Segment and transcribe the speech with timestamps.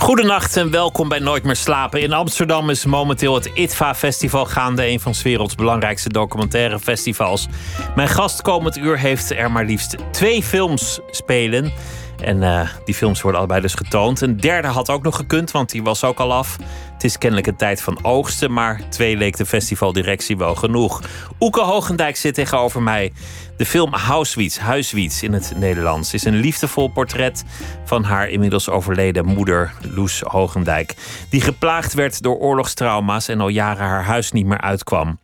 [0.00, 2.00] Goedenacht en welkom bij Nooit meer slapen.
[2.00, 7.46] In Amsterdam is momenteel het ITVA Festival gaande, een van 's werelds belangrijkste documentaire festivals.
[7.94, 11.72] Mijn gast komend uur heeft er maar liefst twee films spelen.
[12.20, 14.20] En uh, die films worden allebei dus getoond.
[14.20, 16.56] Een derde had ook nog gekund, want die was ook al af.
[16.92, 21.00] Het is kennelijk een tijd van oogsten, maar twee leek de festivaldirectie wel genoeg.
[21.40, 23.12] Oeke Hogendijk zit tegenover mij.
[23.60, 27.44] De film Huiswiets, Huiswiets in het Nederlands, is een liefdevol portret
[27.84, 30.94] van haar inmiddels overleden moeder, Loes Hogendijk.
[31.30, 35.18] Die geplaagd werd door oorlogstrauma's en al jaren haar huis niet meer uitkwam.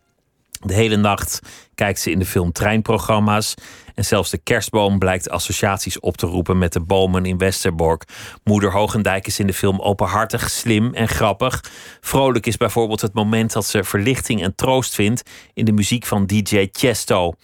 [0.61, 1.41] De hele nacht
[1.75, 3.55] kijkt ze in de film treinprogramma's.
[3.95, 8.05] En zelfs de kerstboom blijkt associaties op te roepen met de bomen in Westerbork.
[8.45, 11.65] Moeder Hogendijk is in de film openhartig, slim en grappig.
[12.00, 16.27] Vrolijk is bijvoorbeeld het moment dat ze verlichting en troost vindt in de muziek van
[16.27, 17.34] DJ Chesto.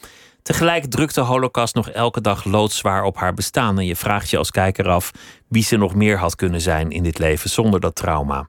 [0.42, 3.78] Tegelijk drukt de Holocaust nog elke dag loodzwaar op haar bestaan.
[3.78, 5.10] En je vraagt je als kijker af
[5.48, 8.48] wie ze nog meer had kunnen zijn in dit leven zonder dat trauma.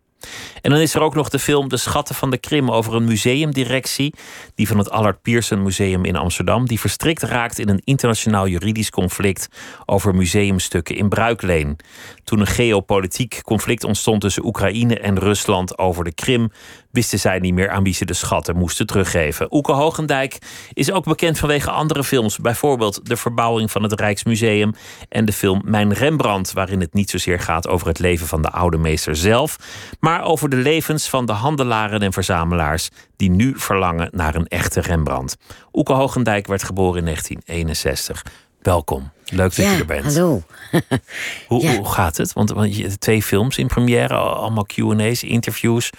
[0.62, 3.04] En dan is er ook nog de film De Schatten van de Krim over een
[3.04, 4.14] museumdirectie,
[4.56, 8.90] die van het Allard Pierson Museum in Amsterdam, die verstrikt raakt in een internationaal juridisch
[8.90, 9.48] conflict
[9.86, 11.76] over museumstukken in bruikleen.
[12.24, 16.52] Toen een geopolitiek conflict ontstond tussen Oekraïne en Rusland over de Krim,
[16.94, 19.48] wisten zij niet meer aan wie ze de schatten moesten teruggeven.
[19.50, 20.38] Oeke Hogendijk
[20.74, 24.74] is ook bekend vanwege andere films, bijvoorbeeld de verbouwing van het Rijksmuseum
[25.10, 28.50] en de film Mijn Rembrandt, waarin het niet zozeer gaat over het leven van de
[28.50, 29.58] oude meester zelf,
[30.00, 34.82] maar over de levens van de handelaren en verzamelaars die nu verlangen naar een echte
[34.82, 35.38] Rembrandt.
[35.74, 38.24] Oeke Hogendijk werd geboren in 1961.
[38.64, 39.12] Welkom.
[39.26, 40.04] Leuk dat je er bent.
[40.04, 40.42] Hallo.
[41.48, 42.34] hoe, hoe, gaat het?
[42.34, 45.90] Want, want je twee films in première, allemaal QA's, interviews,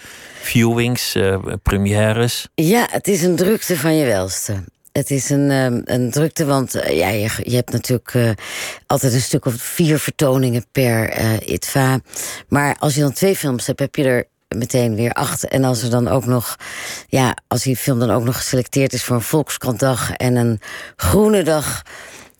[0.42, 2.48] viewings, uh, premières.
[2.54, 4.64] Ja, het is een drukte van je welste.
[4.92, 8.30] Het is een, um, een drukte, want uh, ja, je, je, hebt natuurlijk uh,
[8.86, 12.00] altijd een stuk of vier vertoningen per ITVA.
[12.48, 15.48] Maar als je dan twee films hebt, heb je er meteen weer acht.
[15.48, 16.56] En als er dan ook nog,
[17.08, 20.60] ja, als die film dan ook nog geselecteerd is voor een Volkskrantdag en een
[20.96, 21.82] Groene Dag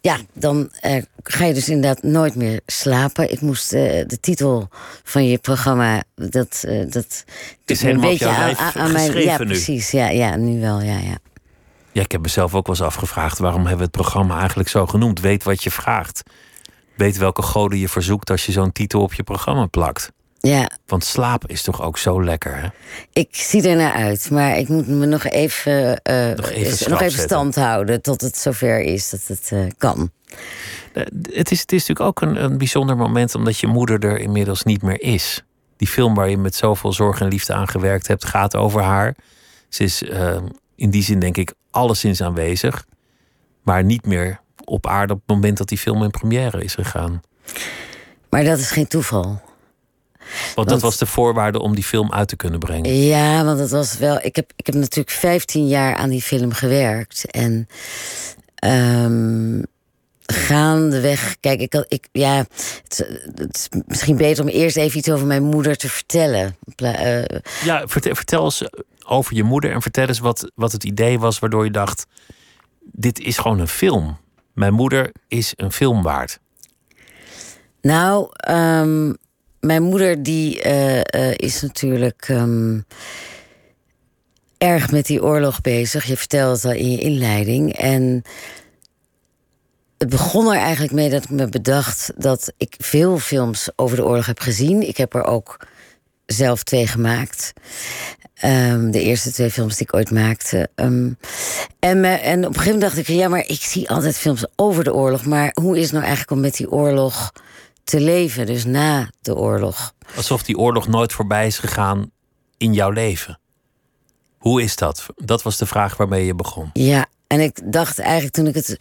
[0.04, 3.32] ja, dan uh, ga je dus inderdaad nooit meer slapen.
[3.32, 4.68] Ik moest uh, de titel
[5.02, 7.24] van je programma, dat, uh, dat
[7.64, 9.20] is een beetje aan, aan mijn.
[9.20, 9.46] Ja, nu.
[9.46, 9.90] precies.
[9.90, 11.18] Ja, ja, nu wel, ja, ja.
[11.92, 14.86] Ja, ik heb mezelf ook wel eens afgevraagd waarom hebben we het programma eigenlijk zo
[14.86, 15.20] genoemd?
[15.20, 16.22] Weet wat je vraagt.
[16.96, 20.12] Weet welke goden je verzoekt als je zo'n titel op je programma plakt.
[20.44, 20.70] Ja.
[20.86, 22.68] Want slaap is toch ook zo lekker, hè?
[23.12, 27.00] Ik zie er naar uit, maar ik moet me nog even, uh, nog even, nog
[27.00, 30.10] even stand houden tot het zover is dat het uh, kan.
[31.32, 34.62] Het is, het is natuurlijk ook een, een bijzonder moment omdat je moeder er inmiddels
[34.62, 35.44] niet meer is.
[35.76, 39.14] Die film waar je met zoveel zorg en liefde aan gewerkt hebt, gaat over haar.
[39.68, 40.36] Ze is uh,
[40.76, 42.86] in die zin, denk ik, alleszins aanwezig.
[43.62, 47.22] Maar niet meer op aarde op het moment dat die film in première is gegaan.
[48.30, 49.40] Maar dat is geen toeval.
[50.30, 52.96] Want, want dat was de voorwaarde om die film uit te kunnen brengen.
[52.96, 54.18] Ja, want het was wel.
[54.22, 57.30] Ik heb, ik heb natuurlijk 15 jaar aan die film gewerkt.
[57.30, 57.68] En
[58.64, 59.62] um,
[60.26, 61.36] gaandeweg.
[61.40, 65.26] Kijk, ik, had, ik, ja, het, het, is misschien beter om eerst even iets over
[65.26, 66.56] mijn moeder te vertellen.
[66.82, 67.22] Uh,
[67.64, 68.62] ja, vertel, vertel eens
[69.06, 72.06] over je moeder en vertel eens wat, wat het idee was waardoor je dacht:
[72.80, 74.16] dit is gewoon een film.
[74.52, 76.38] Mijn moeder is een film waard.
[77.80, 79.16] Nou, um,
[79.64, 81.02] mijn moeder die uh, uh,
[81.36, 82.84] is natuurlijk um,
[84.58, 86.04] erg met die oorlog bezig.
[86.04, 87.76] Je vertelde het al in je inleiding.
[87.76, 88.22] En
[89.98, 94.04] het begon er eigenlijk mee dat ik me bedacht dat ik veel films over de
[94.04, 94.88] oorlog heb gezien.
[94.88, 95.66] Ik heb er ook
[96.26, 97.52] zelf twee gemaakt.
[98.44, 100.68] Um, de eerste twee films die ik ooit maakte.
[100.74, 101.18] Um,
[101.78, 104.84] en, en op een gegeven moment dacht ik, ja, maar ik zie altijd films over
[104.84, 105.24] de oorlog.
[105.24, 107.32] Maar hoe is het nou eigenlijk om met die oorlog
[107.84, 109.94] te leven, dus na de oorlog.
[110.16, 112.10] Alsof die oorlog nooit voorbij is gegaan
[112.56, 113.38] in jouw leven.
[114.38, 115.06] Hoe is dat?
[115.16, 116.70] Dat was de vraag waarmee je begon.
[116.72, 118.76] Ja, en ik dacht eigenlijk toen ik het.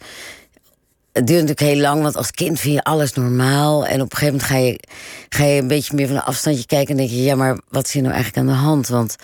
[1.12, 3.86] Het duurde natuurlijk heel lang, want als kind vind je alles normaal.
[3.86, 4.80] En op een gegeven moment ga je,
[5.28, 7.86] ga je een beetje meer van een afstandje kijken en denk je: ja, maar wat
[7.86, 8.88] is hier nou eigenlijk aan de hand?
[8.88, 9.16] Want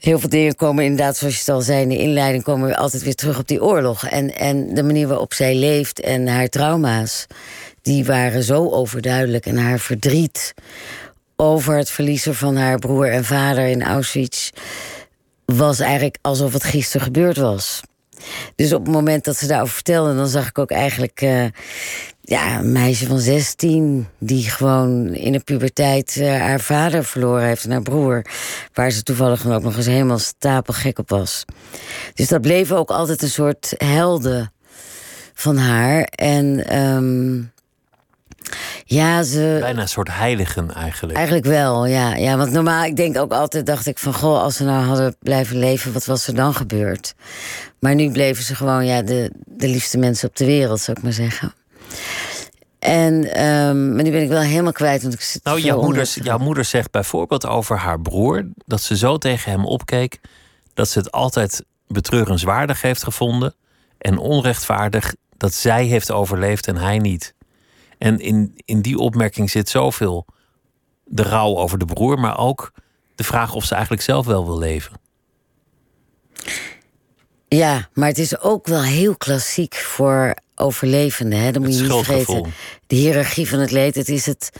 [0.00, 2.76] heel veel dingen komen inderdaad, zoals je het al zei in de inleiding, komen we
[2.76, 4.06] altijd weer terug op die oorlog.
[4.06, 7.26] En, en de manier waarop zij leeft en haar trauma's
[7.82, 9.46] die waren zo overduidelijk.
[9.46, 10.54] En haar verdriet
[11.36, 14.50] over het verliezen van haar broer en vader in Auschwitz
[15.44, 17.80] was eigenlijk alsof het gisteren gebeurd was.
[18.54, 21.44] Dus op het moment dat ze daarover vertelde, dan zag ik ook eigenlijk eh,
[22.20, 27.64] ja, een meisje van 16 die gewoon in de puberteit eh, haar vader verloren heeft
[27.64, 28.24] en haar broer,
[28.72, 31.44] waar ze toevallig ook nog eens helemaal stapelgek op was.
[32.14, 34.52] Dus dat bleven ook altijd een soort helden
[35.34, 36.02] van haar.
[36.02, 37.40] En ehm,
[38.84, 39.56] ja, ze.
[39.60, 41.16] Bijna een soort heiligen eigenlijk.
[41.16, 42.14] Eigenlijk wel, ja.
[42.14, 42.36] ja.
[42.36, 44.14] Want normaal, ik denk ook altijd, dacht ik van...
[44.14, 47.14] goh, als ze nou hadden blijven leven, wat was er dan gebeurd?
[47.78, 51.02] Maar nu bleven ze gewoon ja, de, de liefste mensen op de wereld, zou ik
[51.02, 51.54] maar zeggen.
[52.78, 55.02] En um, maar nu ben ik wel helemaal kwijt.
[55.02, 58.46] Want ik zit nou, jouw moeder, jouw moeder zegt bijvoorbeeld over haar broer...
[58.66, 60.20] dat ze zo tegen hem opkeek...
[60.74, 63.54] dat ze het altijd betreurenswaardig heeft gevonden...
[63.98, 67.34] en onrechtvaardig dat zij heeft overleefd en hij niet.
[68.02, 70.26] En in, in die opmerking zit zoveel
[71.04, 72.72] de rouw over de broer, maar ook
[73.14, 75.00] de vraag of ze eigenlijk zelf wel wil leven.
[77.48, 81.38] Ja, maar het is ook wel heel klassiek voor overlevenden.
[81.38, 81.50] Hè?
[81.50, 82.52] Dan moet je niet vergeten.
[82.86, 84.50] De hiërarchie van het leed, het is het.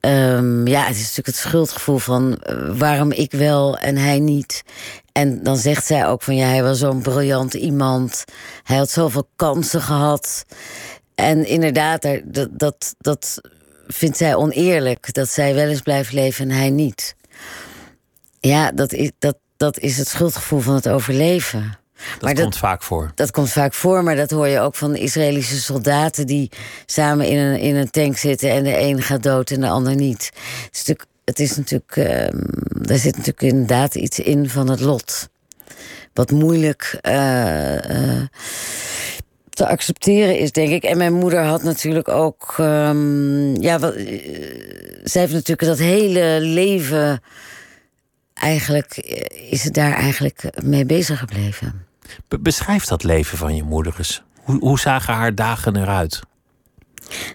[0.00, 4.62] Um, ja, het is natuurlijk het schuldgevoel van uh, waarom ik wel en hij niet.
[5.12, 8.24] En dan zegt zij ook van ja, hij was zo'n briljant iemand.
[8.62, 10.44] Hij had zoveel kansen gehad.
[11.14, 13.40] En inderdaad, dat, dat, dat
[13.86, 15.14] vindt zij oneerlijk.
[15.14, 17.16] Dat zij wel eens blijft leven en hij niet.
[18.40, 21.78] Ja, dat is, dat, dat is het schuldgevoel van het overleven.
[22.12, 23.12] Dat maar komt vaak voor.
[23.14, 26.50] Dat komt vaak voor, maar dat hoor je ook van Israëlische soldaten die
[26.86, 29.94] samen in een, in een tank zitten en de een gaat dood en de ander
[29.94, 30.30] niet.
[30.34, 34.80] Het is natuurlijk, het is natuurlijk uh, daar zit natuurlijk inderdaad iets in van het
[34.80, 35.28] lot.
[36.12, 36.98] Wat moeilijk.
[37.02, 38.22] Uh, uh,
[39.54, 40.82] te accepteren is, denk ik.
[40.82, 42.54] En mijn moeder had natuurlijk ook.
[42.60, 44.04] Um, ja, wat, uh,
[45.04, 47.22] zij heeft natuurlijk dat hele leven.
[48.34, 51.86] Eigenlijk eh, is het daar eigenlijk mee bezig gebleven.
[52.28, 54.22] Be beschrijf dat leven van je moeder eens.
[54.42, 56.20] Hoe, hoe zagen haar dagen eruit?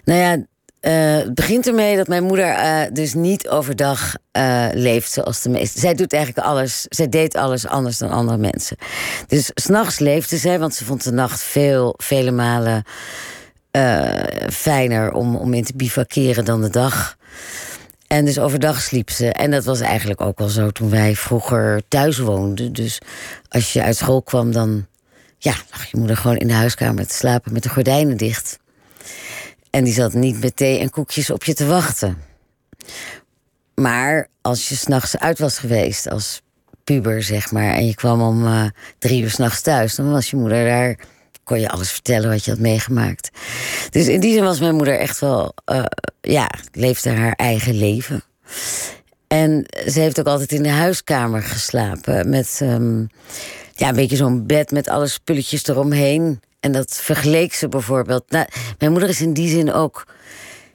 [0.04, 0.44] Nou ja,
[0.80, 5.80] het begint ermee dat mijn moeder uh, dus niet overdag uh, leeft zoals de meeste.
[5.80, 6.86] Zij doet eigenlijk alles.
[6.88, 8.76] Zij deed alles anders dan andere mensen.
[9.26, 12.84] Dus s'nachts leefde zij, want ze vond de nacht veel, vele malen
[14.50, 17.16] fijner om, om in te bivakeren dan de dag.
[18.10, 19.32] En dus overdag sliep ze.
[19.32, 22.72] En dat was eigenlijk ook wel zo toen wij vroeger thuis woonden.
[22.72, 22.98] Dus
[23.48, 24.86] als je uit school kwam, dan
[25.38, 28.58] ja, lag je moeder gewoon in de huiskamer te slapen met de gordijnen dicht.
[29.70, 32.18] En die zat niet met thee en koekjes op je te wachten.
[33.74, 36.40] Maar als je s'nachts uit was geweest als
[36.84, 38.64] puber, zeg maar, en je kwam om uh,
[38.98, 40.98] drie uur s'nachts thuis, dan was je moeder daar,
[41.44, 43.30] kon je alles vertellen wat je had meegemaakt.
[43.90, 45.84] Dus in die zin was mijn moeder echt wel, uh,
[46.20, 48.22] ja, leefde haar eigen leven.
[49.26, 53.08] En ze heeft ook altijd in de huiskamer geslapen met um,
[53.74, 56.40] ja, een beetje zo'n bed met alle spulletjes eromheen.
[56.60, 58.24] En dat vergeleek ze bijvoorbeeld.
[58.28, 58.46] Nou,
[58.78, 60.06] mijn moeder is in die zin ook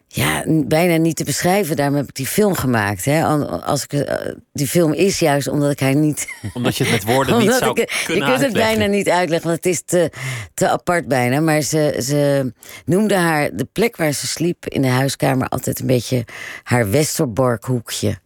[0.07, 1.75] ja, bijna niet te beschrijven.
[1.75, 3.05] Daarom heb ik die film gemaakt.
[3.05, 3.23] Hè.
[3.63, 6.27] Als ik, eh, die film is juist omdat ik haar niet.
[6.53, 9.47] Omdat je het met woorden niet zou ik, kunnen Je kunt het bijna niet uitleggen,
[9.47, 10.11] want het is te,
[10.53, 11.39] te apart bijna.
[11.39, 12.53] Maar ze, ze
[12.85, 16.25] noemde haar de plek waar ze sliep in de huiskamer altijd een beetje
[16.63, 18.17] haar Westerborkhoekje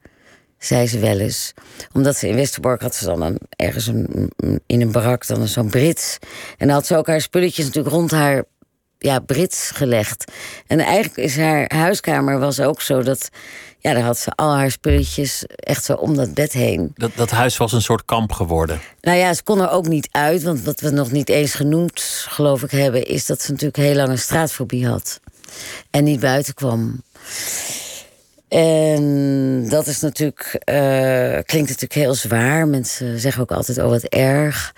[0.59, 1.53] zei ze wel eens.
[1.93, 4.31] Omdat ze in Westerbork had ze dan een, ergens een,
[4.65, 6.17] in een barak dan zo'n Brits.
[6.57, 8.43] En dan had ze ook haar spulletjes natuurlijk rond haar
[8.97, 10.31] ja, Brits gelegd.
[10.67, 13.29] En eigenlijk is haar huiskamer was ook zo dat...
[13.81, 16.91] Ja, daar had ze al haar spulletjes echt zo om dat bed heen.
[16.95, 18.79] Dat, dat huis was een soort kamp geworden?
[19.01, 20.43] Nou ja, ze kon er ook niet uit.
[20.43, 23.05] Want wat we nog niet eens genoemd, geloof ik, hebben...
[23.05, 25.19] is dat ze natuurlijk heel lang een straatfobie had.
[25.89, 27.01] En niet buiten kwam.
[28.49, 32.67] En dat is natuurlijk, uh, klinkt natuurlijk heel zwaar.
[32.67, 34.73] Mensen zeggen ook altijd, oh wat erg.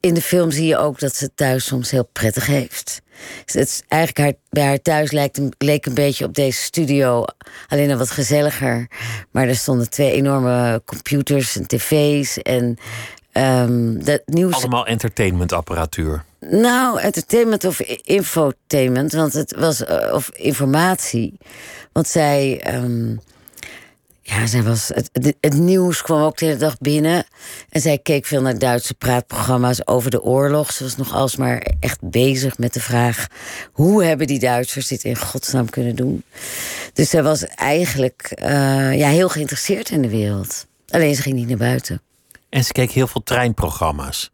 [0.00, 3.02] In de film zie je ook dat ze thuis soms heel prettig heeft.
[3.44, 7.24] Het is eigenlijk haar, bij haar thuis lijkt leek een beetje op deze studio,
[7.68, 8.86] alleen dan wat gezelliger.
[9.30, 12.78] Maar er stonden twee enorme computers en tv's en
[13.38, 14.54] um, dat nieuws.
[14.54, 16.24] Allemaal entertainmentapparatuur.
[16.40, 21.38] Nou, entertainment of infotainment, want het was uh, of informatie.
[21.92, 23.20] Want zij, um,
[24.22, 27.24] ja, zij was, het, het, nieuws kwam ook de hele dag binnen.
[27.68, 30.72] En zij keek veel naar Duitse praatprogramma's over de oorlog.
[30.72, 33.26] Ze was nog alsmaar echt bezig met de vraag:
[33.72, 36.22] hoe hebben die Duitsers dit in godsnaam kunnen doen?
[36.92, 40.66] Dus zij was eigenlijk uh, ja, heel geïnteresseerd in de wereld.
[40.88, 42.02] Alleen ze ging niet naar buiten.
[42.48, 44.30] En ze keek heel veel treinprogramma's.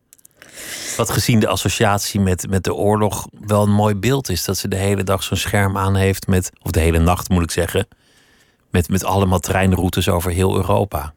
[0.97, 4.44] Wat gezien de associatie met, met de oorlog wel een mooi beeld is.
[4.44, 7.42] Dat ze de hele dag zo'n scherm aan heeft met, of de hele nacht moet
[7.42, 7.88] ik zeggen,
[8.71, 11.14] met, met allemaal treinroutes over heel Europa.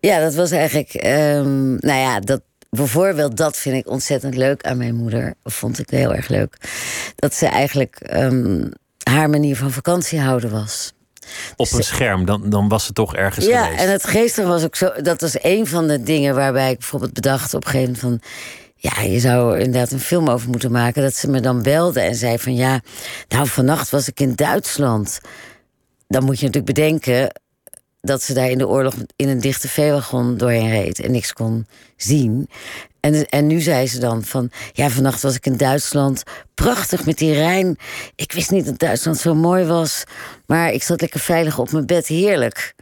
[0.00, 4.76] Ja, dat was eigenlijk, um, nou ja, dat, bijvoorbeeld dat vind ik ontzettend leuk aan
[4.76, 5.34] mijn moeder.
[5.44, 6.56] Vond ik heel erg leuk.
[7.14, 8.70] Dat ze eigenlijk ehm,
[9.10, 10.92] haar manier van vakantie houden was.
[11.56, 13.82] Op een scherm, dan, dan was ze toch ergens ja, geweest.
[13.82, 14.92] en het geestige was ook zo.
[15.02, 18.30] Dat was een van de dingen waarbij ik bijvoorbeeld bedacht op een gegeven moment van.
[18.78, 21.02] Ja, je zou er inderdaad een film over moeten maken.
[21.02, 22.80] Dat ze me dan belde en zei van ja,
[23.28, 25.20] nou vannacht was ik in Duitsland.
[26.08, 27.32] Dan moet je natuurlijk bedenken
[28.00, 31.66] dat ze daar in de oorlog in een dichte veewagon doorheen reed en niks kon
[31.96, 32.48] zien.
[33.00, 36.22] En, en nu zei ze dan van, ja, vannacht was ik in Duitsland,
[36.54, 37.76] prachtig met die Rijn.
[38.14, 40.04] Ik wist niet dat Duitsland zo mooi was,
[40.46, 42.74] maar ik zat lekker veilig op mijn bed, heerlijk.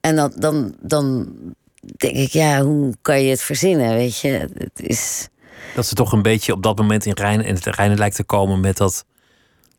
[0.00, 1.32] En dan, dan, dan
[1.80, 4.48] denk ik, ja, hoe kan je het verzinnen, weet je?
[4.54, 5.28] Het is...
[5.74, 8.24] Dat ze toch een beetje op dat moment in, Rijn, in het Rijnen lijkt te
[8.24, 9.04] komen met dat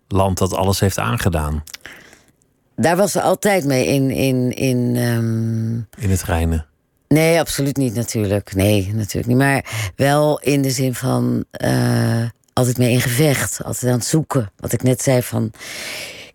[0.08, 1.64] land dat alles heeft aangedaan.
[2.76, 4.12] Daar was ze altijd mee in.
[4.12, 5.88] In, in, um...
[5.98, 6.66] in het Rijnen.
[7.14, 8.56] Nee, absoluut niet natuurlijk.
[8.56, 9.38] Nee, natuurlijk niet.
[9.38, 12.24] Maar wel in de zin van uh,
[12.54, 13.64] altijd mee in gevecht.
[13.64, 14.52] Altijd aan het zoeken.
[14.58, 15.52] Wat ik net zei van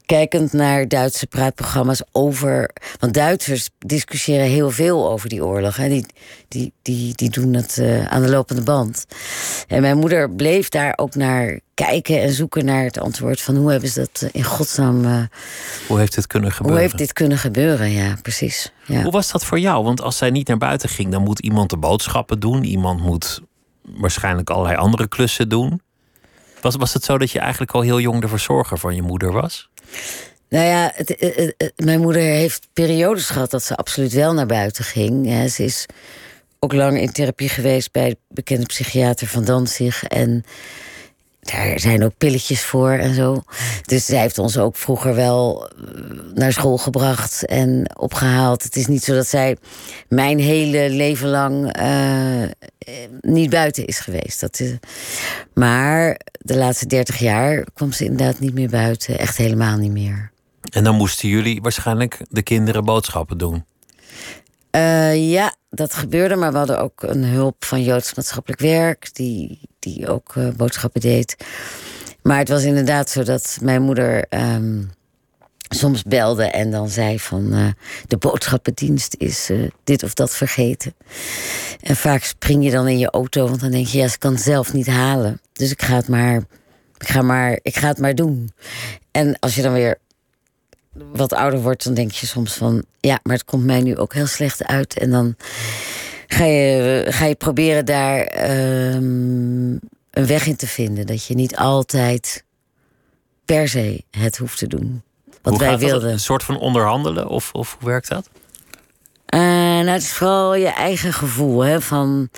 [0.06, 2.70] kijkend naar Duitse praatprogramma's over.
[2.98, 5.76] Want Duitsers discussiëren heel veel over die oorlog.
[5.76, 5.88] Hè.
[5.88, 6.06] Die,
[6.48, 9.06] die, die, die doen het uh, aan de lopende band.
[9.68, 13.70] En mijn moeder bleef daar ook naar kijken en zoeken naar het antwoord van hoe
[13.70, 15.04] hebben ze dat eh, in godsnaam.
[15.04, 15.22] Uh,
[15.86, 16.80] hoe heeft dit kunnen gebeuren?
[16.80, 17.90] Hoe heeft dit kunnen gebeuren?
[17.90, 18.72] Ja, precies.
[18.86, 19.02] Ja.
[19.02, 19.84] Hoe was dat voor jou?
[19.84, 22.64] Want als zij niet naar buiten ging, dan moet iemand de boodschappen doen.
[22.64, 23.40] Iemand moet
[23.82, 25.80] waarschijnlijk allerlei andere klussen doen.
[26.60, 29.32] Was, was het zo dat je eigenlijk al heel jong de verzorger van je moeder
[29.32, 29.68] was?
[30.48, 34.46] Nou ja, het, het, het, mijn moeder heeft periodes gehad dat ze absoluut wel naar
[34.46, 35.50] buiten ging.
[35.50, 35.86] Ze is
[36.58, 40.04] ook lang in therapie geweest bij de bekende psychiater van Danzig.
[40.04, 40.44] En
[41.52, 43.42] daar zijn ook pilletjes voor en zo.
[43.82, 45.84] Dus zij heeft ons ook vroeger wel eh,
[46.34, 48.62] naar school gebracht en opgehaald.
[48.62, 49.56] Het is niet zo dat zij
[50.08, 52.42] mijn hele leven lang uh,
[53.20, 54.40] niet buiten is geweest.
[54.40, 54.74] Dat is,
[55.54, 59.18] maar de laatste dertig jaar kwam ze inderdaad niet meer buiten.
[59.18, 60.32] Echt helemaal niet meer.
[60.70, 63.64] En dan moesten jullie waarschijnlijk de kinderen boodschappen doen?
[64.76, 69.60] Uh, ja, dat gebeurde, maar we hadden ook een hulp van Joods maatschappelijk werk, die,
[69.78, 71.36] die ook uh, boodschappen deed.
[72.22, 74.90] Maar het was inderdaad zo dat mijn moeder um,
[75.68, 77.66] soms belde en dan zei van uh,
[78.06, 79.50] de boodschappendienst is
[79.84, 80.94] dit of dat vergeten.
[81.80, 84.32] En vaak spring je dan in je auto, want dan denk je, ja, ze kan
[84.32, 85.40] het zelf niet halen.
[85.52, 86.36] Dus ik ga het maar,
[86.98, 88.50] ik ga maar, ik ga het maar doen.
[89.10, 89.98] En als je dan weer
[91.12, 92.84] wat ouder wordt, dan denk je soms van...
[93.00, 94.98] ja, maar het komt mij nu ook heel slecht uit.
[94.98, 95.36] En dan
[96.26, 98.50] ga je, ga je proberen daar
[98.94, 101.06] um, een weg in te vinden.
[101.06, 102.44] Dat je niet altijd
[103.44, 105.02] per se het hoeft te doen.
[105.42, 106.12] Wat hoe wij wilden.
[106.12, 107.28] Een soort van onderhandelen?
[107.28, 108.28] Of, of hoe werkt dat?
[109.34, 111.60] Uh, nou, het is vooral je eigen gevoel.
[111.60, 112.28] Hè, van,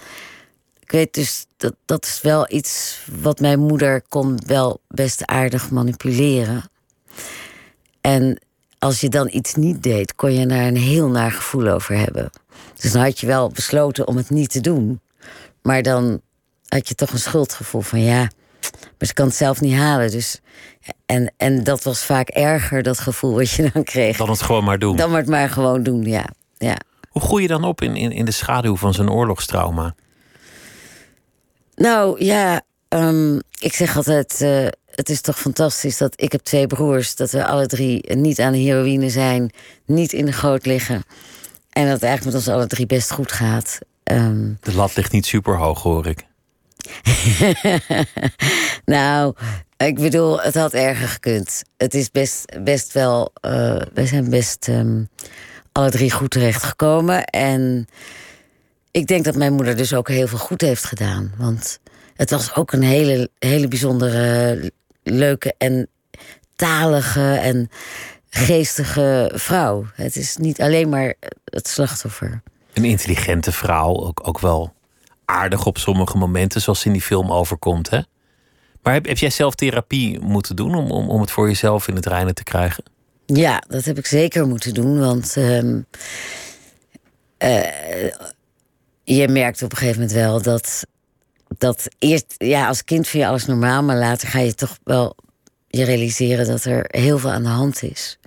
[0.81, 5.71] ik weet dus, dat, dat is wel iets wat mijn moeder kon wel best aardig
[5.71, 6.71] manipuleren.
[8.01, 8.41] En
[8.79, 12.31] als je dan iets niet deed, kon je daar een heel naar gevoel over hebben.
[12.77, 15.01] Dus dan had je wel besloten om het niet te doen.
[15.63, 16.21] Maar dan
[16.69, 18.29] had je toch een schuldgevoel van ja,
[18.71, 20.11] maar ze kan het zelf niet halen.
[20.11, 20.41] Dus,
[21.07, 24.17] en, en dat was vaak erger, dat gevoel wat je dan kreeg.
[24.17, 24.97] Dan het gewoon maar doen.
[24.97, 26.25] Dan het maar gewoon doen, ja.
[26.59, 26.77] ja.
[27.09, 29.95] Hoe groei je dan op in, in, in de schaduw van zo'n oorlogstrauma?
[31.75, 34.41] Nou ja, um, ik zeg altijd.
[34.41, 38.41] Uh, het is toch fantastisch dat ik heb twee broers, dat we alle drie niet
[38.41, 39.51] aan de heroïne zijn,
[39.85, 41.05] niet in de goot liggen.
[41.71, 43.79] En dat het eigenlijk met ons alle drie best goed gaat.
[44.05, 44.59] Um...
[44.61, 46.27] De lat ligt niet super hoog, hoor ik.
[48.85, 49.35] nou,
[49.77, 51.63] ik bedoel, het had erger gekund.
[51.77, 53.33] Het is best, best wel.
[53.47, 55.09] Uh, we zijn best um,
[55.73, 57.25] alle drie goed terechtgekomen.
[57.25, 57.87] En
[58.91, 61.33] ik denk dat mijn moeder dus ook heel veel goed heeft gedaan.
[61.37, 61.81] Want
[62.15, 64.73] het was ook een hele, hele bijzondere
[65.11, 65.89] leuke en
[66.57, 67.71] talige en
[68.31, 69.87] geestige vrouw.
[69.95, 72.43] Het is niet alleen maar het slachtoffer.
[72.73, 74.73] Een intelligente vrouw, ook, ook wel
[75.25, 77.91] aardig op sommige momenten, zoals in die film overkomt.
[77.91, 78.01] Hè?
[78.83, 81.95] Maar heb, heb jij zelf therapie moeten doen om, om, om het voor jezelf in
[81.95, 82.85] het reinen te krijgen?
[83.27, 84.99] Ja, dat heb ik zeker moeten doen.
[84.99, 85.87] Want um,
[87.39, 87.63] uh,
[89.05, 90.87] je merkt op een gegeven moment wel dat
[91.59, 95.17] dat eerst, ja, als kind vind je alles normaal, maar later ga je toch wel
[95.69, 98.19] je realiseren dat er heel veel aan de hand is.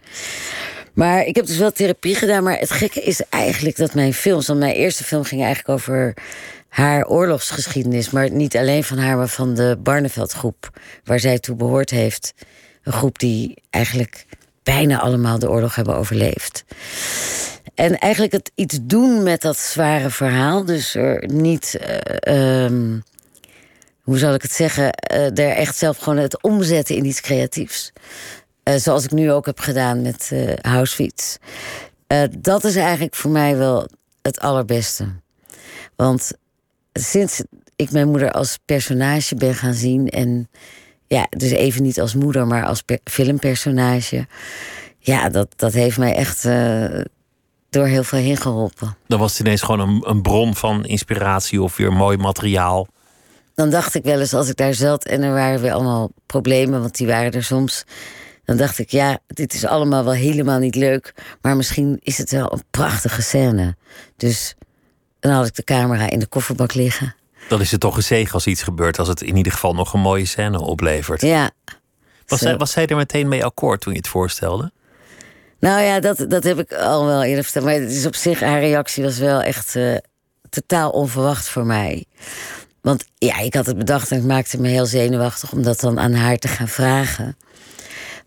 [0.93, 4.47] Maar ik heb dus wel therapie gedaan, maar het gekke is eigenlijk dat mijn films,
[4.47, 6.13] want mijn eerste film ging eigenlijk over
[6.69, 11.55] haar oorlogsgeschiedenis, maar niet alleen van haar, maar van de Barneveld groep, waar zij toe
[11.55, 12.33] behoord heeft.
[12.83, 14.25] Een groep die eigenlijk
[14.63, 16.63] bijna allemaal de oorlog hebben overleefd.
[17.79, 20.65] En eigenlijk het iets doen met dat zware verhaal.
[20.65, 21.75] Dus er niet.
[21.77, 22.99] eh, ehm,
[24.01, 24.91] hoe zal ik het zeggen?
[24.93, 27.91] eh, er echt zelf gewoon het omzetten in iets creatiefs.
[28.63, 31.37] Eh, zoals ik nu ook heb gedaan met eh Housefeeds.
[32.39, 33.89] Dat is eigenlijk voor mij wel
[34.21, 35.05] het allerbeste.
[35.95, 36.31] Want
[36.93, 37.43] sinds
[37.75, 40.49] ik mijn moeder als personage ben gaan zien en
[41.07, 44.27] ja, dus even niet als moeder, maar als per- filmpersonage.
[44.99, 46.45] Ja, dat, dat heeft mij echt
[47.69, 48.97] door heel veel heen geholpen.
[49.07, 52.87] Dan was het ineens gewoon een, een bron van inspiratie of weer mooi materiaal.
[53.55, 56.81] Dan dacht ik wel eens als ik daar zat en er waren weer allemaal problemen,
[56.81, 57.83] want die waren er soms.
[58.45, 62.31] Dan dacht ik, ja, dit is allemaal wel helemaal niet leuk, maar misschien is het
[62.31, 63.75] wel een prachtige scène.
[64.17, 64.55] Dus
[65.19, 67.15] dan had ik de camera in de kofferbak liggen.
[67.49, 69.93] Dan is het toch een zegen als iets gebeurt, als het in ieder geval nog
[69.93, 71.21] een mooie scène oplevert.
[71.21, 71.51] Ja.
[72.27, 74.71] Was, zij, was zij er meteen mee akkoord toen je het voorstelde?
[75.59, 77.65] Nou ja, dat, dat heb ik al wel eerder verteld.
[77.65, 79.95] Maar het is op zich, haar reactie was wel echt eh,
[80.49, 82.05] totaal onverwacht voor mij.
[82.81, 85.99] Want ja, ik had het bedacht en het maakte me heel zenuwachtig om dat dan
[85.99, 87.37] aan haar te gaan vragen.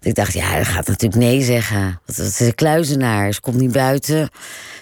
[0.01, 2.01] Ik dacht, ja, dat gaat natuurlijk nee zeggen.
[2.07, 3.33] Want het is een kluizenaar.
[3.33, 4.29] Ze komt niet buiten.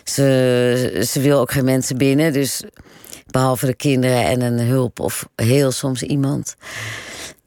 [0.04, 2.32] Ze, ze wil ook geen mensen binnen.
[2.32, 2.62] Dus
[3.26, 6.56] behalve de kinderen en een hulp of heel soms iemand.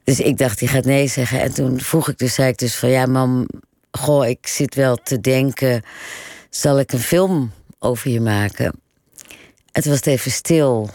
[0.04, 1.42] Dus ik dacht, die gaat nee zeggen.
[1.42, 3.48] En toen vroeg ik dus, zei ik dus van ja, mam,
[3.98, 5.84] goh, ik zit wel te denken,
[6.50, 8.82] zal ik een film over je maken?
[9.72, 10.90] En toen was het even stil.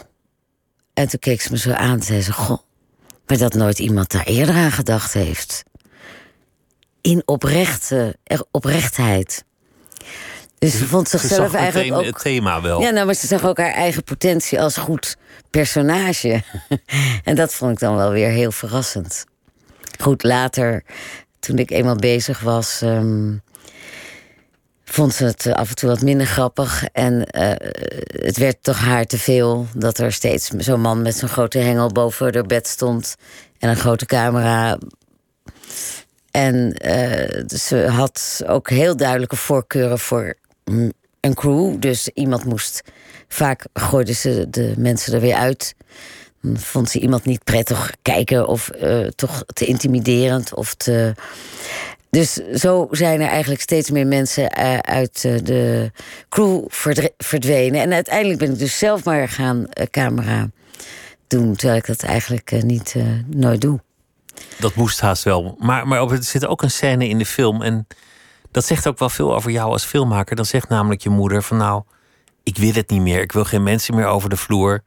[0.93, 2.59] En toen keek ze me zo aan en zei ze, goh,
[3.27, 5.63] maar dat nooit iemand daar eerder aan gedacht heeft.
[7.01, 9.43] In oprechte, er- oprechtheid.
[10.59, 12.05] Dus ze vond Ze zichzelf eigenlijk ook...
[12.05, 12.81] het thema wel.
[12.81, 15.17] Ja, nou, maar ze zag ook haar eigen potentie als goed
[15.49, 16.43] personage.
[17.23, 19.25] en dat vond ik dan wel weer heel verrassend.
[19.99, 20.83] Goed, later,
[21.39, 23.37] toen ik eenmaal bezig was, ehm,
[24.83, 26.85] vond ze het af en toe wat minder grappig.
[26.93, 27.51] En eh,
[28.25, 31.87] het werd toch haar te veel dat er steeds zo'n man met zo'n grote hengel
[31.87, 33.15] boven haar bed stond
[33.59, 34.77] en een grote camera.
[36.31, 40.33] En eh, ze had ook heel duidelijke voorkeuren voor
[41.19, 41.79] een crew.
[41.79, 42.81] Dus iemand moest.
[43.27, 45.75] Vaak gooiden ze de mensen er weer uit.
[46.53, 51.13] Vond ze iemand niet prettig kijken of eh, toch te intimiderend of te.
[52.09, 55.91] Dus zo zijn er eigenlijk steeds meer mensen eh, uit eh, de
[56.29, 56.65] crew
[57.17, 57.81] verdwenen.
[57.81, 60.49] En uiteindelijk ben ik dus zelf maar gaan camera
[61.27, 62.95] doen, terwijl ik dat eigenlijk niet
[63.27, 63.79] nooit doe.
[64.59, 65.55] Dat moest haast wel.
[65.59, 67.61] Maar, maar er zit ook een scène in de film.
[67.61, 67.87] En
[68.51, 70.35] dat zegt ook wel veel over jou als filmmaker.
[70.35, 71.83] Dan zegt namelijk je moeder van nou,
[72.43, 73.21] ik wil het niet meer.
[73.21, 74.83] Ik wil geen mensen meer over de vloer.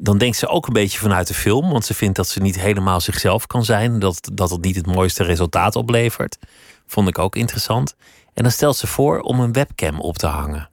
[0.00, 1.70] Dan denkt ze ook een beetje vanuit de film.
[1.70, 3.98] Want ze vindt dat ze niet helemaal zichzelf kan zijn.
[3.98, 6.38] Dat, dat het niet het mooiste resultaat oplevert.
[6.86, 7.94] Vond ik ook interessant.
[8.34, 10.70] En dan stelt ze voor om een webcam op te hangen.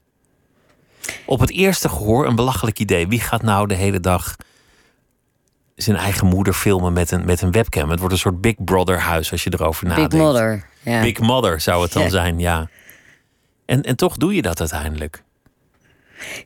[1.26, 3.08] Op het eerste gehoor een belachelijk idee.
[3.08, 4.36] Wie gaat nou de hele dag
[5.76, 7.90] zijn eigen moeder filmen met een, met een webcam?
[7.90, 10.10] Het wordt een soort Big Brother huis als je erover nadenkt.
[10.10, 10.68] Big Mother.
[10.82, 11.02] Ja.
[11.02, 12.10] Big Mother zou het dan Ja.
[12.10, 12.70] zijn, ja.
[13.66, 15.24] En, en toch doe je dat uiteindelijk.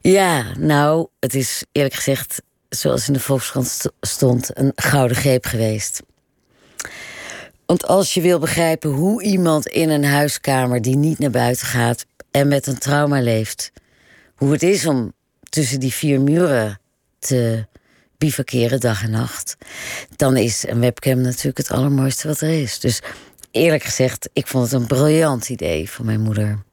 [0.02, 5.46] Ja, nou, het is eerlijk gezegd, zoals in de Volkskrant st- stond, een gouden greep
[5.46, 6.02] geweest.
[7.66, 12.06] Want als je wil begrijpen hoe iemand in een huiskamer die niet naar buiten gaat
[12.32, 13.72] en met een trauma leeft,
[14.36, 15.14] hoe het is om
[15.50, 16.80] tussen die vier muren
[17.20, 17.68] te
[18.18, 19.58] bivakeren dag en nacht,
[20.16, 22.80] dan is een webcam natuurlijk het allermooiste wat er is.
[22.80, 23.02] Dus
[23.52, 26.64] eerlijk gezegd, ik vond het een briljant idee van mijn moeder.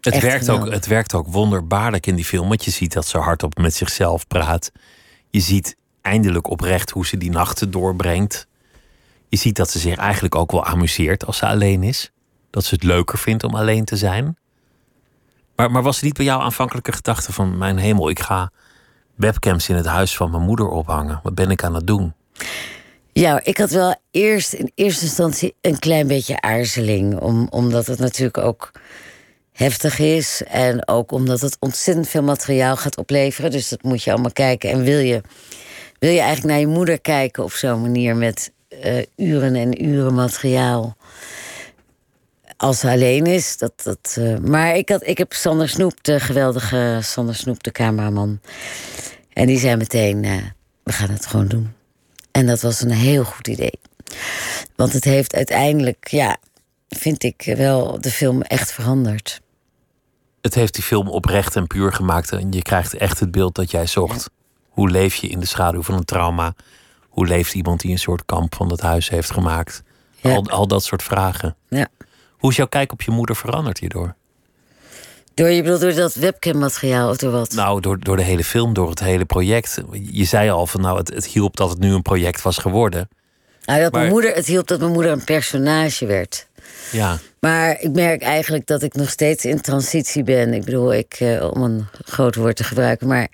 [0.00, 2.48] Het Echt werkt, ook, het werkt ook wonderbaarlijk in die film.
[2.48, 4.70] Want je ziet dat ze hardop met zichzelf praat.
[5.36, 8.46] Je ziet eindelijk oprecht hoe ze die nachten doorbrengt.
[9.28, 12.10] Je ziet dat ze zich eigenlijk ook wel amuseert als ze alleen is.
[12.50, 14.36] Dat ze het leuker vindt om alleen te zijn.
[15.56, 17.58] Maar, maar was het niet bij jou aanvankelijke gedachte van...
[17.58, 18.50] mijn hemel, ik ga
[19.14, 21.20] webcams in het huis van mijn moeder ophangen.
[21.22, 22.14] Wat ben ik aan het doen?
[23.12, 27.18] Ja, ik had wel eerst in eerste instantie een klein beetje aarzeling.
[27.18, 28.70] Om, omdat het natuurlijk ook
[29.56, 30.42] heftig is.
[30.48, 33.50] En ook omdat het ontzettend veel materiaal gaat opleveren.
[33.50, 34.70] Dus dat moet je allemaal kijken.
[34.70, 35.20] En wil je,
[35.98, 40.14] wil je eigenlijk naar je moeder kijken op zo'n manier met eh, uren en uren
[40.14, 40.96] materiaal.
[42.56, 43.56] Als ze alleen is.
[43.56, 47.72] Dat, dat, eh, maar ik, had, ik heb Sander Snoep, de geweldige Sander Snoep, de
[47.72, 48.40] cameraman.
[49.32, 50.32] En die zei meteen, eh,
[50.82, 51.72] we gaan het gewoon doen.
[52.32, 53.80] En dat was een heel goed idee.
[54.76, 56.36] Want het heeft uiteindelijk, ja,
[56.88, 59.40] vind ik wel de film echt veranderd.
[60.46, 62.32] Het heeft die film oprecht en puur gemaakt.
[62.32, 64.30] En je krijgt echt het beeld dat jij zocht.
[64.68, 66.54] Hoe leef je in de schaduw van een trauma?
[67.08, 69.82] Hoe leeft iemand die een soort kamp van dat huis heeft gemaakt?
[70.16, 70.34] Ja.
[70.34, 71.56] Al, al dat soort vragen.
[71.68, 71.88] Ja.
[72.30, 74.14] Hoe is jouw kijk op je moeder veranderd hierdoor?
[75.34, 77.52] Door, je bedoelt door dat webcam-materiaal of door wat?
[77.52, 79.82] Nou, door, door de hele film, door het hele project.
[79.92, 83.08] Je zei al van nou, het, het hielp dat het nu een project was geworden.
[83.64, 86.46] Nou, dat mijn Maar- moeder, het hielp dat mijn moeder een personage werd.
[86.92, 90.54] Ja, Maar ik merk eigenlijk dat ik nog steeds in transitie ben.
[90.54, 93.06] Ik bedoel, ik, eh, om een groot woord te gebruiken.
[93.06, 93.28] Maar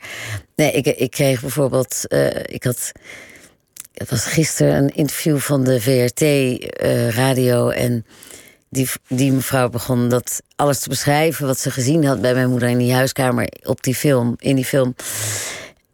[0.56, 2.06] nee, ik, ik kreeg bijvoorbeeld.
[2.08, 2.92] eh, ik had.
[3.92, 7.82] Het was gisteren een interview van de VRT eh.
[7.82, 8.06] En
[8.70, 12.68] die, die mevrouw begon dat alles te beschrijven wat ze gezien had bij mijn moeder
[12.68, 14.94] in die huiskamer op die film, in die film.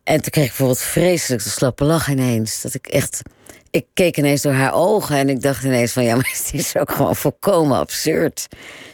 [0.04, 2.62] En toen kreeg ik bijvoorbeeld vreselijk de slappe lach ineens.
[2.62, 3.22] Dat ik echt.
[3.70, 6.76] Ik keek ineens door haar ogen en ik dacht ineens van ja, maar het is
[6.76, 8.46] ook gewoon volkomen absurd.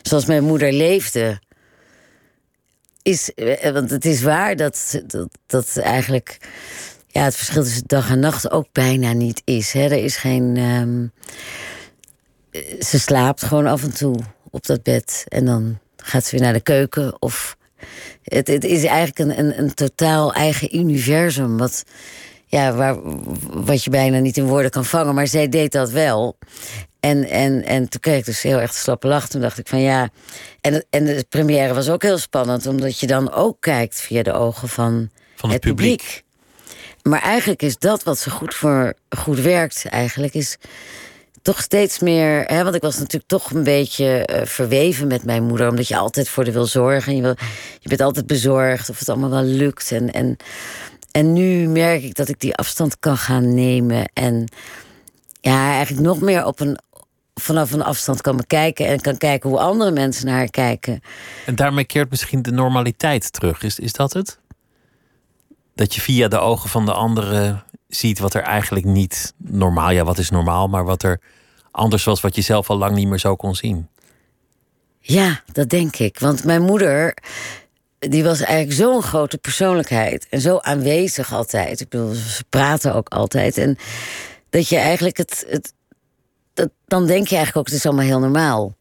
[0.02, 1.42] Zoals mijn moeder leefde.
[3.02, 6.38] Is, eh, want het is waar dat, dat, dat eigenlijk
[7.06, 9.72] ja, het verschil tussen dag en nacht ook bijna niet is.
[9.72, 9.82] Hè?
[9.82, 10.56] Er is geen.
[10.56, 11.06] ehm,
[12.50, 14.16] eh, ze slaapt gewoon af en toe
[14.50, 17.22] op dat bed en dan gaat ze weer naar de keuken.
[17.22, 17.56] Of
[18.22, 21.56] het, het is eigenlijk een, een, een totaal eigen universum.
[21.56, 21.84] Wat,
[22.54, 22.96] ja, waar,
[23.64, 25.14] wat je bijna niet in woorden kan vangen.
[25.14, 26.38] Maar zij deed dat wel.
[27.00, 29.28] En, en, en toen kreeg ik dus heel erg de slappe lach.
[29.28, 30.08] Toen dacht ik van ja.
[30.60, 34.32] En, en de première was ook heel spannend, omdat je dan ook kijkt via de
[34.32, 36.22] ogen van, van het, publiek.
[37.02, 40.58] Maar eigenlijk is dat wat zo goed voor goed werkt, eigenlijk is
[41.42, 42.44] toch steeds meer.
[42.46, 45.96] Hè, want ik was natuurlijk toch een beetje eh, verweven met mijn moeder, omdat je
[45.96, 47.10] altijd voor haar wil zorgen.
[47.10, 47.34] En je, wil,
[47.80, 49.92] je bent altijd bezorgd of het allemaal wel lukt.
[49.92, 50.36] En, en,
[51.14, 54.10] en nu merk ik dat ik die afstand kan gaan nemen.
[54.12, 54.48] En
[55.40, 56.78] ja, eigenlijk nog meer op een,
[57.34, 58.86] vanaf een afstand kan bekijken.
[58.86, 61.00] En kan kijken hoe andere mensen naar haar kijken.
[61.46, 63.62] En daarmee keert misschien de normaliteit terug.
[63.62, 64.38] Is, is dat het?
[65.74, 69.90] Dat je via de ogen van de anderen ziet wat er eigenlijk niet normaal...
[69.90, 71.20] Ja, wat is normaal, maar wat er
[71.70, 72.20] anders was...
[72.20, 73.88] wat je zelf al lang niet meer zo kon zien.
[75.00, 76.18] Ja, dat denk ik.
[76.18, 77.16] Want mijn moeder,
[78.08, 80.26] die was eigenlijk zo'n grote persoonlijkheid.
[80.30, 81.80] En zo aanwezig altijd.
[81.80, 83.58] Ik bedoel, ze praten ook altijd.
[83.58, 83.76] En
[84.50, 85.44] dat je eigenlijk het.
[85.48, 85.72] het
[86.54, 88.76] dat, dan denk je eigenlijk ook, het is allemaal heel normaal.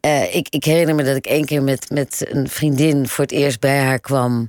[0.00, 3.32] Eh, ik, ik herinner me dat ik één keer met, met een vriendin voor het
[3.32, 4.48] eerst bij haar kwam.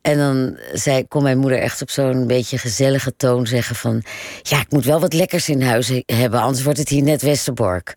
[0.00, 4.02] En dan zei, kon mijn moeder echt op zo'n beetje gezellige toon zeggen van...
[4.42, 7.22] ja, ik moet wel wat lekkers in huis he- hebben, anders wordt het hier net
[7.22, 7.96] Westerbork.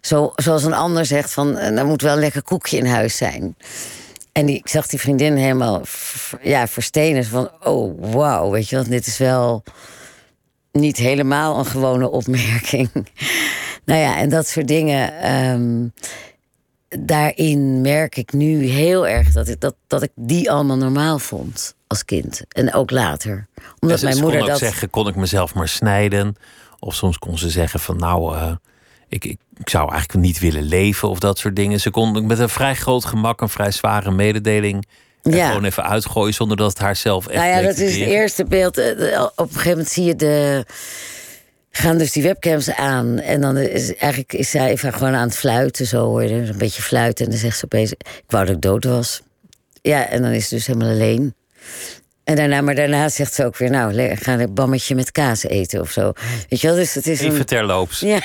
[0.00, 3.16] Zo, zoals een ander zegt van, eh, er moet wel een lekker koekje in huis
[3.16, 3.56] zijn.
[4.40, 5.82] En die, ik zag die vriendin helemaal
[6.42, 7.24] ja, verstenen.
[7.24, 9.62] Van, oh, wauw, weet je wel, dit is wel
[10.72, 12.90] niet helemaal een gewone opmerking.
[13.84, 15.20] nou ja, en dat soort dingen.
[15.20, 15.88] ehm,
[16.88, 21.74] daarin merk ik nu heel erg dat ik, dat, dat ik die allemaal normaal vond
[21.86, 22.42] als kind.
[22.48, 23.48] En ook later.
[23.80, 24.58] Omdat mijn moeder kon dat.
[24.58, 26.36] zeggen, kon ik mezelf maar snijden?
[26.78, 28.52] Of soms kon ze zeggen van nou, eh,
[29.08, 31.80] ik, ik, ik zou eigenlijk niet willen leven of dat soort dingen.
[31.80, 34.86] Ze kon met een vrij groot gemak een vrij zware mededeling
[35.22, 35.48] Ja.
[35.48, 38.44] gewoon even uitgooien zonder dat het haar zelf echt Nou ja, dat is het eerste
[38.44, 38.78] beeld.
[38.78, 40.64] Eh, Op een gegeven moment zie je de.
[41.72, 43.18] Gaan dus die webcams aan.
[43.18, 45.86] En dan is eigenlijk is zij even gewoon aan het fluiten.
[45.86, 46.34] Zo hoor je.
[46.34, 47.24] Een beetje fluiten.
[47.24, 49.22] En dan zegt ze opeens: Ik wou dat ik dood was.
[49.82, 51.34] Ja, en dan is ze dus helemaal alleen.
[52.30, 55.80] En daarna, maar daarna zegt ze ook weer: Nou, ga een bammetje met kaas eten
[55.80, 56.12] of zo.
[56.48, 56.76] Weet je wel?
[56.76, 57.44] Dus het is Even een.
[57.44, 58.00] terloops.
[58.00, 58.20] Ja.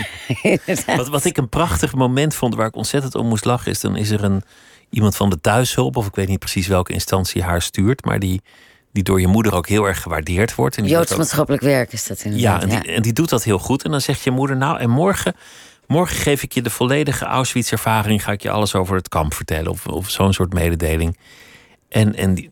[0.95, 3.95] Wat, wat ik een prachtig moment vond waar ik ontzettend om moest lachen, is dan
[3.95, 4.43] is er een
[4.89, 8.41] iemand van de thuishulp, of ik weet niet precies welke instantie haar stuurt, maar die,
[8.91, 10.77] die door je moeder ook heel erg gewaardeerd wordt.
[10.77, 12.61] En die Joods ook- maatschappelijk werk is dat ja, inderdaad.
[12.61, 13.83] en die, en die doet dat heel goed.
[13.83, 15.35] En dan zegt je moeder, nou, en morgen,
[15.87, 19.71] morgen geef ik je de volledige Auschwitz-ervaring, ga ik je alles over het kamp vertellen,
[19.71, 21.17] of, of zo'n soort mededeling.
[21.89, 22.49] En, en die,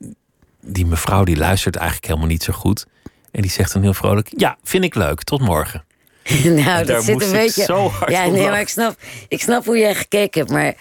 [0.64, 2.86] die mevrouw die luistert eigenlijk helemaal niet zo goed.
[3.32, 5.86] En die zegt dan heel vrolijk, ja, vind ik leuk, tot morgen.
[6.44, 7.64] nou, daar dat zit een ik beetje.
[7.64, 8.96] zo hard ja, nee, maar ik snap,
[9.28, 10.74] ik snap hoe jij gekeken hebt, maar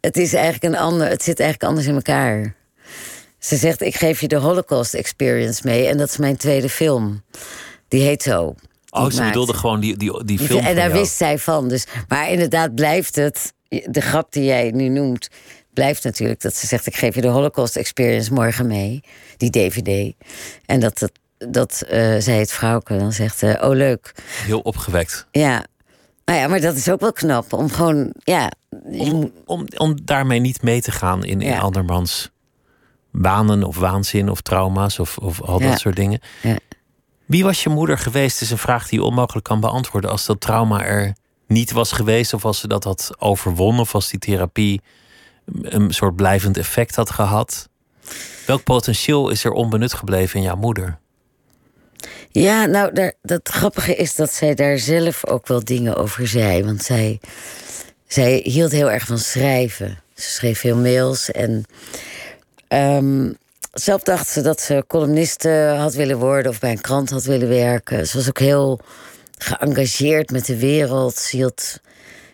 [0.00, 1.08] het is eigenlijk een ander.
[1.08, 2.54] Het zit eigenlijk anders in elkaar.
[3.38, 7.22] Ze zegt: Ik geef je de Holocaust Experience mee, en dat is mijn tweede film.
[7.88, 8.54] Die heet zo.
[8.54, 10.98] die Oh, ze bedoelde gewoon die, die, die Die film en van daar jou.
[11.00, 11.68] wist zij van.
[11.68, 15.28] Dus, maar inderdaad blijft het, de grap die jij nu noemt,
[15.78, 19.00] blijft natuurlijk dat ze zegt: Ik geef je de Holocaust Experience morgen mee,
[19.36, 20.14] die DVD.
[20.66, 21.12] En dat, dat,
[21.52, 24.14] dat eh, zij het vrouwke dan zegt: eh, Oh, leuk.
[24.44, 25.26] Heel opgewekt.
[25.30, 25.64] Ja.
[26.24, 27.52] Nou ja, maar dat is ook wel knap.
[27.52, 28.50] Om gewoon, ja.
[28.84, 31.58] Moet, Om, om daarmee niet mee te gaan in, in Ja.
[31.58, 32.30] andermans
[33.12, 35.68] banen of waanzin of trauma's of, of al Ja.
[35.70, 36.20] dat soort dingen.
[36.42, 36.56] Ja.
[37.26, 38.40] Wie was je moeder geweest?
[38.40, 40.10] is een vraag die je onmogelijk kan beantwoorden.
[40.10, 41.12] Als dat trauma er
[41.46, 44.80] niet was geweest, of als ze dat had overwonnen, of als die therapie
[45.62, 47.68] een soort blijvend effect had gehad.
[48.46, 50.98] Welk potentieel is er onbenut gebleven in jouw moeder?
[52.30, 56.64] ja, nou, daar, dat grappige is dat zij daar zelf ook wel dingen over zei.
[56.64, 57.20] Want zij,
[58.06, 59.98] zij hield heel erg van schrijven.
[60.14, 61.64] Ze schreef veel mails en
[62.68, 63.32] ehm,
[63.72, 67.48] zelf dacht ze dat ze columniste had willen worden of bij een krant had willen
[67.48, 68.06] werken.
[68.06, 68.80] Ze was ook heel
[69.38, 71.14] geëngageerd met de wereld.
[71.14, 71.80] Ze hield,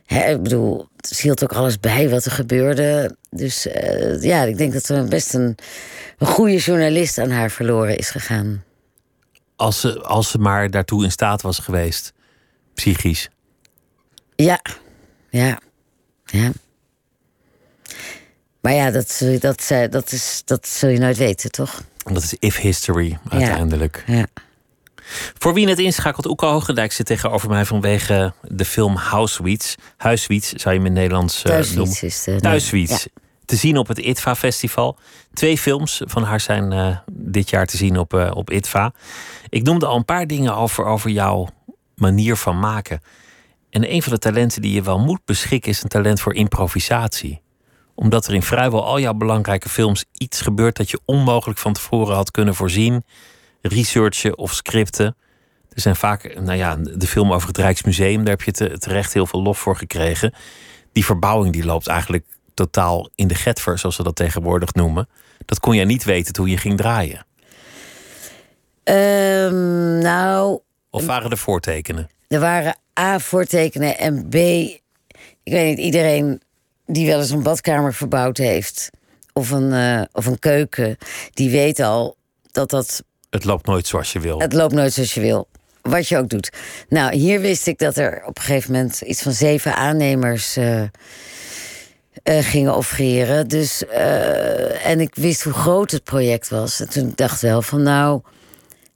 [0.05, 3.17] hè, ik bedoel, ze hield ook alles bij wat er gebeurde.
[3.31, 5.57] Dus eh, ja, ik denk dat er best een,
[6.19, 8.64] een goede journalist aan haar verloren is gegaan.
[9.57, 12.12] Als ze, als ze maar daartoe in staat was geweest,
[12.75, 13.29] psychisch.
[14.37, 14.61] Ja,
[15.31, 15.61] ja,
[16.25, 16.51] ja.
[18.61, 21.83] Maar ja, dat, dat, dat, dat, is, dat zul je nooit weten, toch?
[22.12, 24.05] Dat is if history uiteindelijk.
[24.07, 24.27] Ja.
[25.38, 30.49] Voor wie net inschakelt, Oeke Hoogendijk zit tegenover mij vanwege de film House Suites.
[30.49, 31.88] Zou je hem in Nederlands uh, noemen.
[32.03, 33.11] Is de.
[33.45, 34.99] Te zien op het ITVA Festival.
[35.33, 38.93] Twee films van haar zijn uh, dit jaar te zien op, uh, op ITVA.
[39.49, 41.49] Ik noemde al een paar dingen over, over jouw
[41.95, 43.03] manier van maken.
[43.71, 47.43] En een van de talenten die je wel moet beschikken is een talent voor improvisatie
[47.95, 52.14] omdat er in vrijwel al jouw belangrijke films iets gebeurt dat je onmogelijk van tevoren
[52.14, 53.05] had kunnen voorzien.
[53.68, 55.16] Researchen of scripten.
[55.72, 59.12] Er zijn vaak, nou ja, de film over het Rijksmuseum, daar heb je te, terecht
[59.12, 60.35] heel veel lof voor gekregen.
[60.92, 62.24] Die verbouwing die loopt eigenlijk
[62.55, 65.09] totaal in de getver, zoals ze dat tegenwoordig noemen.
[65.44, 67.27] Dat kon jij niet weten toen je ging draaien.
[68.85, 70.61] Um, nou.
[70.90, 72.09] Of waren er voortekenen?
[72.29, 74.35] Er waren A voortekenen en B.
[74.35, 76.42] Ik weet niet, iedereen
[76.87, 78.90] die wel eens een badkamer verbouwd heeft.
[79.33, 80.96] Of een, uh, of een keuken.
[81.33, 82.16] Die weet al
[82.50, 83.05] dat dat.
[83.35, 84.38] Het loopt nooit zoals je wil.
[84.38, 85.49] Het loopt nooit zoals je wil.
[85.83, 86.53] Wat je ook doet.
[86.88, 90.57] Nou, hier wist ik dat er op een gegeven moment iets van zeven aannemers.
[90.57, 90.88] Uh, uh,
[92.25, 93.49] gingen offreren.
[93.49, 93.87] Dus,
[94.83, 96.81] en ik wist hoe groot het project was.
[96.81, 98.20] En toen dacht ik wel van nou,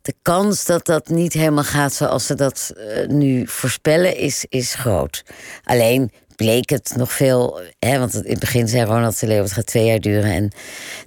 [0.03, 2.73] de kans dat dat niet helemaal gaat zoals ze dat
[3.09, 5.25] nu voorspellen, is, is groot.
[5.65, 7.61] Alleen bleek het nog veel.
[7.79, 10.33] Hè, want in het begin zei Ronald de Leeuw: het gaat twee jaar duren.
[10.33, 10.51] En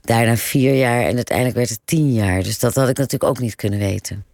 [0.02, 1.02] daarna vier jaar.
[1.02, 2.44] En uiteindelijk werd het tien jaar.
[2.44, 4.26] Dus dat had ik natuurlijk ook niet kunnen weten.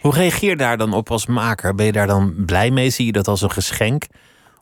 [0.00, 1.74] Hoe reageer je daar dan op als maker?
[1.74, 2.90] Ben je daar dan blij mee?
[2.90, 4.06] Zie je dat als een geschenk?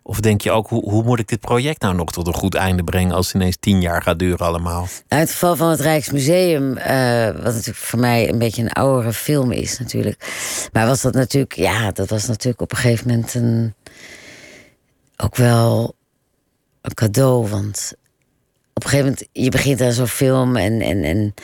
[0.03, 2.55] Of denk je ook, hoe, hoe moet ik dit project nou nog tot een goed
[2.55, 4.81] einde brengen als het ineens tien jaar gaat duren allemaal?
[4.81, 8.73] Nou, in het geval van het Rijksmuseum, uh, wat natuurlijk voor mij een beetje een
[8.73, 10.33] oudere film is natuurlijk.
[10.73, 13.75] Maar was dat natuurlijk, ja, dat was natuurlijk op een gegeven moment een,
[15.23, 15.95] ook wel
[16.81, 17.49] een cadeau.
[17.49, 17.93] Want
[18.73, 21.35] op een gegeven moment, je begint aan zo'n film en, en, en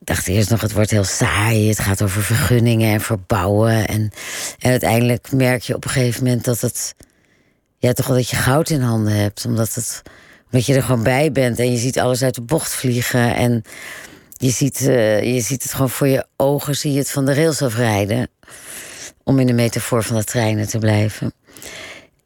[0.00, 1.68] ik dacht eerst nog, het wordt heel saai.
[1.68, 3.86] Het gaat over vergunningen en verbouwen.
[3.86, 4.10] En,
[4.58, 6.94] uiteindelijk merk je op een gegeven moment dat het,
[7.78, 9.44] ja, toch wel dat je goud in handen hebt.
[9.44, 10.02] Omdat, het,
[10.44, 13.34] omdat je er gewoon bij bent en je ziet alles uit de bocht vliegen.
[13.34, 13.62] En
[14.32, 17.34] je ziet, uh, je ziet het gewoon voor je ogen, zie je het van de
[17.34, 18.28] rails afrijden.
[19.24, 21.32] Om in de metafoor van de treinen te blijven.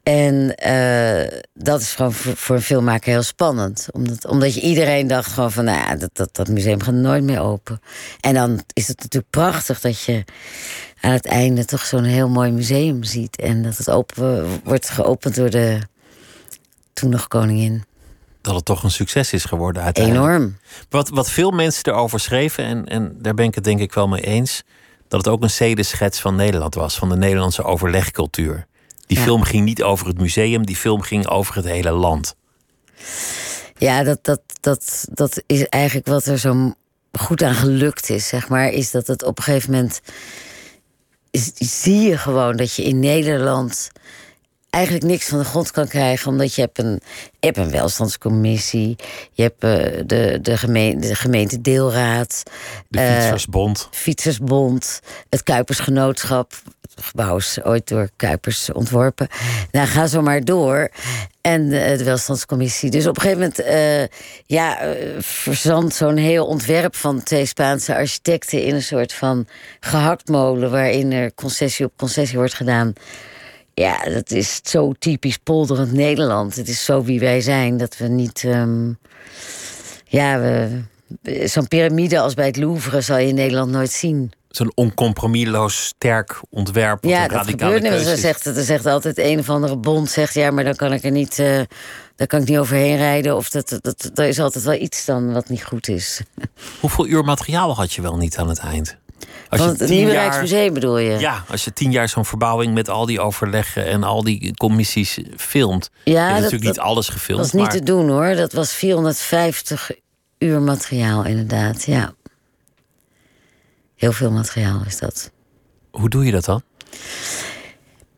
[0.03, 3.87] En uh, dat is gewoon voor, voor, een filmmaker heel spannend.
[3.91, 7.23] Omdat, omdat je iedereen dacht gewoon van, nou ja, dat, dat, dat museum gaat nooit
[7.23, 7.79] meer open.
[8.19, 10.23] En dan is het natuurlijk prachtig dat je
[11.01, 13.35] aan het einde toch zo'n heel mooi museum ziet.
[13.35, 15.79] En dat het open, wordt geopend door de
[16.93, 17.83] toen nog koningin.
[18.41, 20.25] Dat het toch een succes is geworden uiteindelijk.
[20.25, 20.57] Enorm.
[20.89, 24.07] Wat, wat veel mensen erover schreven, en, en daar ben ik het denk ik wel
[24.07, 24.63] mee eens...
[25.07, 28.67] dat het ook een zedeschets van Nederland was, van de Nederlandse overlegcultuur.
[29.05, 32.35] Die film ging niet over het museum, die film ging over het hele land.
[33.77, 36.73] Ja, dat, dat, dat, dat is eigenlijk wat er zo
[37.11, 38.69] goed aan gelukt is, zeg maar.
[38.69, 40.01] Is dat het op een gegeven moment.
[41.31, 43.91] Is, zie je gewoon dat je in Nederland
[44.73, 46.31] eigenlijk niks van de grond kan krijgen.
[46.31, 47.01] Omdat je hebt een,
[47.39, 48.95] je hebt een welstandscommissie.
[49.31, 52.43] Je hebt uh, de, de, gemeente, de gemeentedeelraad.
[52.87, 53.87] De Fietsersbond.
[53.91, 54.99] Uh, Fietsersbond.
[55.29, 56.53] Het Kuipersgenootschap.
[56.95, 59.27] Het gebouw is ooit door Kuipers ontworpen.
[59.71, 60.89] Nou, ga zo maar door.
[61.41, 62.89] En uh, de welstandscommissie.
[62.89, 64.01] Dus op een gegeven moment
[64.45, 69.47] ja, verzandt zo'n heel ontwerp van twee Spaanse architecten in een soort van
[69.79, 70.71] gehaktmolen.
[70.71, 72.93] waarin er concessie op concessie wordt gedaan.
[73.73, 76.55] Ja, dat is zo typisch polderend Nederland.
[76.55, 78.43] Het is zo wie wij zijn dat we niet.
[78.43, 78.97] Um,
[80.05, 80.81] ja, we,
[81.47, 84.31] zo'n piramide als bij het Louvre zal je in Nederland nooit zien.
[84.49, 87.03] Zo'n oncompromisloos sterk ontwerp.
[87.03, 87.91] Ja, dat gebeurt niet.
[87.91, 91.03] Ze zegt, er zegt altijd een of andere bond zegt ja, maar dan kan ik
[91.03, 91.39] er niet.
[91.39, 91.61] Uh,
[92.15, 93.35] daar kan ik niet overheen rijden.
[93.35, 96.21] Of dat, dat, er is altijd wel iets dan wat niet goed is.
[96.81, 98.97] Hoeveel uur materiaal had je wel niet aan het eind?
[99.49, 101.19] Als Van het Nieuwe jaar, Rijksmuseum bedoel je?
[101.19, 105.19] Ja, als je tien jaar zo'n verbouwing met al die overleggen en al die commissies
[105.37, 105.89] filmt.
[106.03, 107.43] Ja, dat, natuurlijk niet alles gefilmd.
[107.43, 108.35] Dat was niet te doen hoor.
[108.35, 109.91] Dat was 450
[110.37, 112.13] uur materiaal inderdaad, ja.
[113.95, 115.31] Heel veel materiaal is dat.
[115.91, 116.63] Hoe doe je dat dan?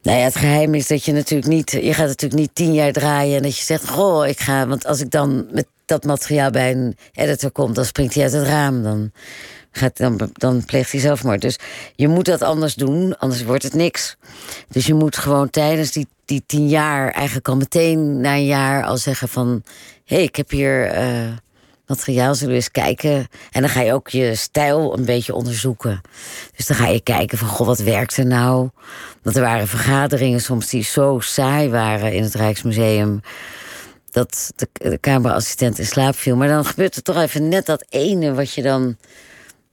[0.02, 1.72] Nou ja, het geheim is dat je natuurlijk niet.
[1.72, 4.68] Je gaat natuurlijk niet tien jaar draaien en dat je zegt: Goh, ik ga.
[4.68, 8.32] Want als ik dan met dat materiaal bij een editor kom, dan springt hij uit
[8.32, 8.84] het raam.
[8.84, 9.12] Dan,
[9.94, 11.42] dan, dan pleegt hij zelfmoord.
[11.42, 11.60] Dus
[11.96, 14.16] je moet dat anders doen, anders wordt het niks.
[14.68, 18.84] Dus je moet gewoon tijdens die, die tien jaar, eigenlijk al meteen na een jaar
[18.84, 19.64] al zeggen: van...
[20.06, 20.98] hé, hey, ik heb hier.
[20.98, 21.32] Uh,
[21.88, 23.28] materiaal zullen we eens kijken.
[23.52, 26.02] En dan ga je ook je stijl een beetje onderzoeken.
[26.56, 28.70] Dus dan ga je kijken van, goh, wat werkt er nou?
[29.22, 33.22] Want er waren vergaderingen soms die zo saai waren in het Rijksmuseum...
[34.12, 34.68] dat de,
[35.00, 36.36] de in slaap viel.
[36.36, 38.98] Maar dan gebeurt er toch even net dat ene wat je dan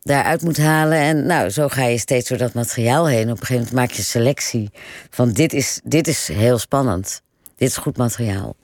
[0.02, 0.98] daaruit moet halen.
[0.98, 3.30] En nou, zo ga je steeds door dat materiaal heen.
[3.30, 4.70] Op een gegeven moment maak je selectie
[5.10, 7.22] van dit is, dit is heel spannend.
[7.56, 8.56] Dit is goed materiaal.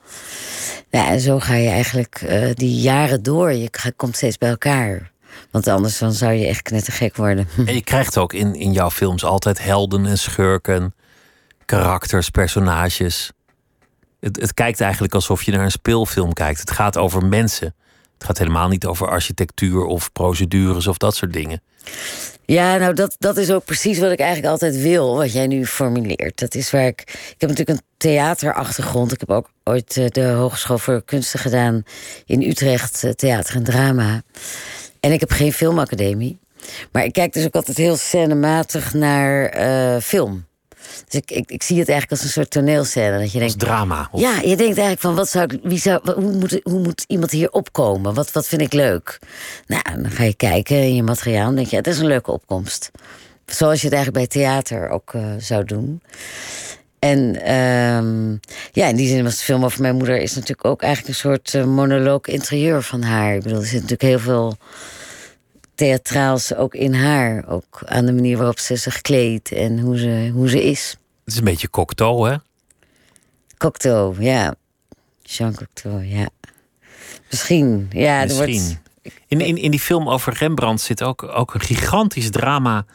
[0.89, 3.53] En zo ga je eigenlijk uh, die jaren door.
[3.53, 5.11] Je komt steeds bij elkaar.
[5.51, 7.47] Want anders dan zou je echt knettergek worden.
[7.65, 10.93] En je krijgt ook in, in jouw films altijd helden en schurken,
[11.65, 13.31] karakters, personages.
[14.19, 16.59] Het, het kijkt eigenlijk alsof je naar een speelfilm kijkt.
[16.59, 17.75] Het gaat over mensen.
[18.19, 21.61] Het gaat helemaal niet over architectuur of procedures of dat soort dingen.
[22.45, 25.65] Ja, nou dat, dat is ook precies wat ik eigenlijk altijd wil, wat jij nu
[25.65, 26.39] formuleert.
[26.39, 27.01] Dat is waar ik.
[27.01, 29.11] Ik heb natuurlijk een theaterachtergrond.
[29.11, 31.83] Ik heb ook ooit eh, de Hogeschool voor Kunsten gedaan
[32.25, 34.21] in Utrecht, eh, theater en drama.
[34.99, 36.39] En ik heb geen filmacademie.
[36.91, 40.45] Maar ik kijk dus ook altijd heel scenematig naar uh, film.
[41.07, 43.19] Dus ik, ik, ik, zie het eigenlijk als een soort toneelscène.
[43.19, 44.09] Dat je denkt, als drama.
[44.13, 47.51] Ja, je denkt eigenlijk van wat zou wie zou, hoe, moet, hoe moet iemand hier
[47.51, 48.13] opkomen?
[48.13, 49.19] Wat, wat vind ik leuk?
[49.67, 52.31] Nou, dan ga je kijken in je materiaal en denk je, het is een leuke
[52.31, 52.91] opkomst.
[53.45, 56.01] Zoals je het eigenlijk bij theater ook uh, zou doen.
[56.99, 58.39] En um,
[58.71, 61.19] ja, in die zin was de film over mijn moeder is natuurlijk ook eigenlijk een
[61.19, 63.35] soort uh, monoloog interieur van haar.
[63.35, 64.57] Ik bedoel, er zit natuurlijk heel veel
[65.79, 67.47] theatraals ook in haar.
[67.47, 70.89] Ook aan de manier waarop ze zich kleedt en hoe ze, hoe ze is.
[71.23, 72.35] Het is een beetje Cocteau, hè?
[73.57, 74.55] Cocteau, ja.
[75.21, 76.29] Jean Cocteau, ja.
[77.29, 78.23] Misschien, ja.
[78.23, 78.61] Misschien.
[78.61, 78.81] Wordt...
[79.27, 82.85] In, in, in die film over Rembrandt zit ook, ook een gigantisch drama...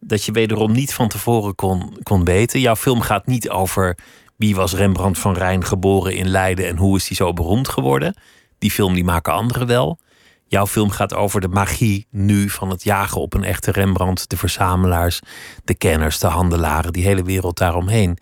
[0.00, 2.60] dat je wederom niet van tevoren kon, kon weten.
[2.60, 3.98] Jouw film gaat niet over
[4.36, 6.66] wie was Rembrandt van Rijn geboren in Leiden...
[6.66, 8.16] en hoe is hij zo beroemd geworden.
[8.58, 9.98] Die film die maken anderen wel.
[10.48, 14.30] Jouw film gaat over de magie nu van het jagen op een echte Rembrandt.
[14.30, 15.20] De verzamelaars,
[15.64, 18.18] de kenners, de handelaren, die hele wereld daaromheen.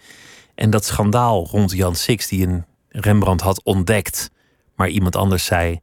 [0.54, 4.30] En dat schandaal rond Jan Six, die een Rembrandt had ontdekt,
[4.76, 5.80] maar iemand anders zei: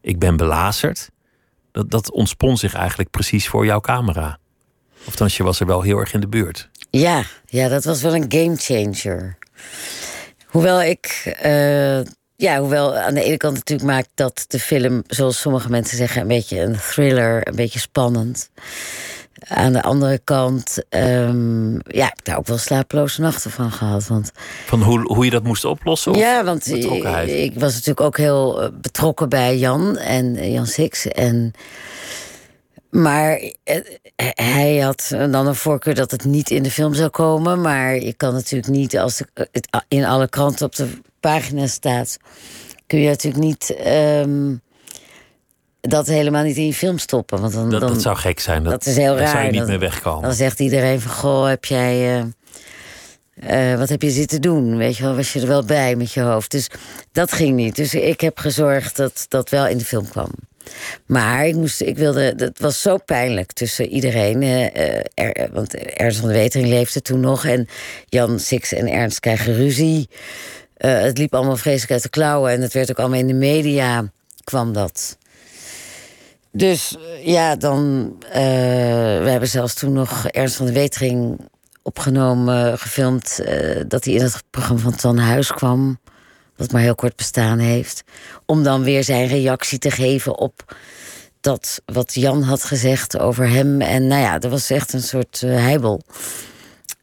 [0.00, 1.10] Ik ben belazerd.
[1.72, 4.38] Dat, dat ontspon zich eigenlijk precies voor jouw camera.
[5.06, 6.70] Of je was er wel heel erg in de buurt.
[6.90, 9.38] Ja, ja dat was wel een game changer.
[10.46, 11.34] Hoewel ik.
[11.44, 12.00] Uh
[12.44, 16.20] ja, hoewel aan de ene kant natuurlijk maakt dat de film, zoals sommige mensen zeggen,
[16.20, 18.50] een beetje een thriller, een beetje spannend.
[19.48, 24.06] Aan de andere kant, um, ja, ik heb daar ook wel slapeloze nachten van gehad.
[24.06, 24.32] Want,
[24.66, 26.14] van hoe, hoe je dat moest oplossen?
[26.14, 26.84] Ja, want ik,
[27.26, 31.06] ik, was natuurlijk ook heel eh, betrokken bij Jan en eh, Jan Six.
[31.06, 31.52] En,
[32.90, 33.80] maar eh,
[34.34, 37.60] hij had dan een voorkeur dat het niet in de film zou komen.
[37.60, 39.22] Maar je kan natuurlijk niet, als
[39.88, 40.88] in alle kranten op de
[41.30, 42.16] pagina staat,
[42.86, 44.62] kun je natuurlijk niet um,
[45.80, 47.40] dat helemaal niet in je film stoppen.
[47.40, 48.62] Want dan, dat, dan, dat zou gek zijn.
[48.62, 49.28] Dat, dat is heel raar.
[49.28, 50.22] zou je niet dan, meer wegkomen.
[50.22, 52.18] Dan zegt iedereen van, goh, heb jij...
[52.18, 54.76] Uh, uh, wat heb je zitten doen?
[54.76, 56.50] Weet je wel, was je er wel bij met je hoofd?
[56.50, 56.70] Dus
[57.12, 57.76] dat ging niet.
[57.76, 60.30] Dus ik heb gezorgd dat dat wel in de film kwam.
[61.06, 64.42] Maar ik, moest, ik wilde, dat was zo pijnlijk tussen iedereen.
[64.42, 64.64] Uh,
[65.14, 67.44] er, want Ernst van de Wetering leefde toen nog.
[67.44, 67.68] En
[68.08, 70.08] Jan Six en Ernst krijgen ruzie.
[70.84, 72.52] Uh, het liep allemaal vreselijk uit de klauwen.
[72.52, 74.04] En het werd ook allemaal in de media
[74.44, 75.16] kwam dat.
[76.50, 78.12] Dus uh, ja, dan.
[78.26, 78.32] Uh,
[79.22, 81.38] we hebben zelfs toen nog Ernst van de Wetering
[81.82, 83.40] opgenomen, gefilmd.
[83.88, 85.98] dat hij in het programma van Tan Huis kwam.
[86.56, 88.02] Wat maar heel kort bestaan heeft.
[88.46, 90.76] Om dan weer zijn reactie te geven op
[91.40, 93.80] dat wat Jan had gezegd over hem.
[93.80, 96.02] En nou ja, dat was echt een soort heibel.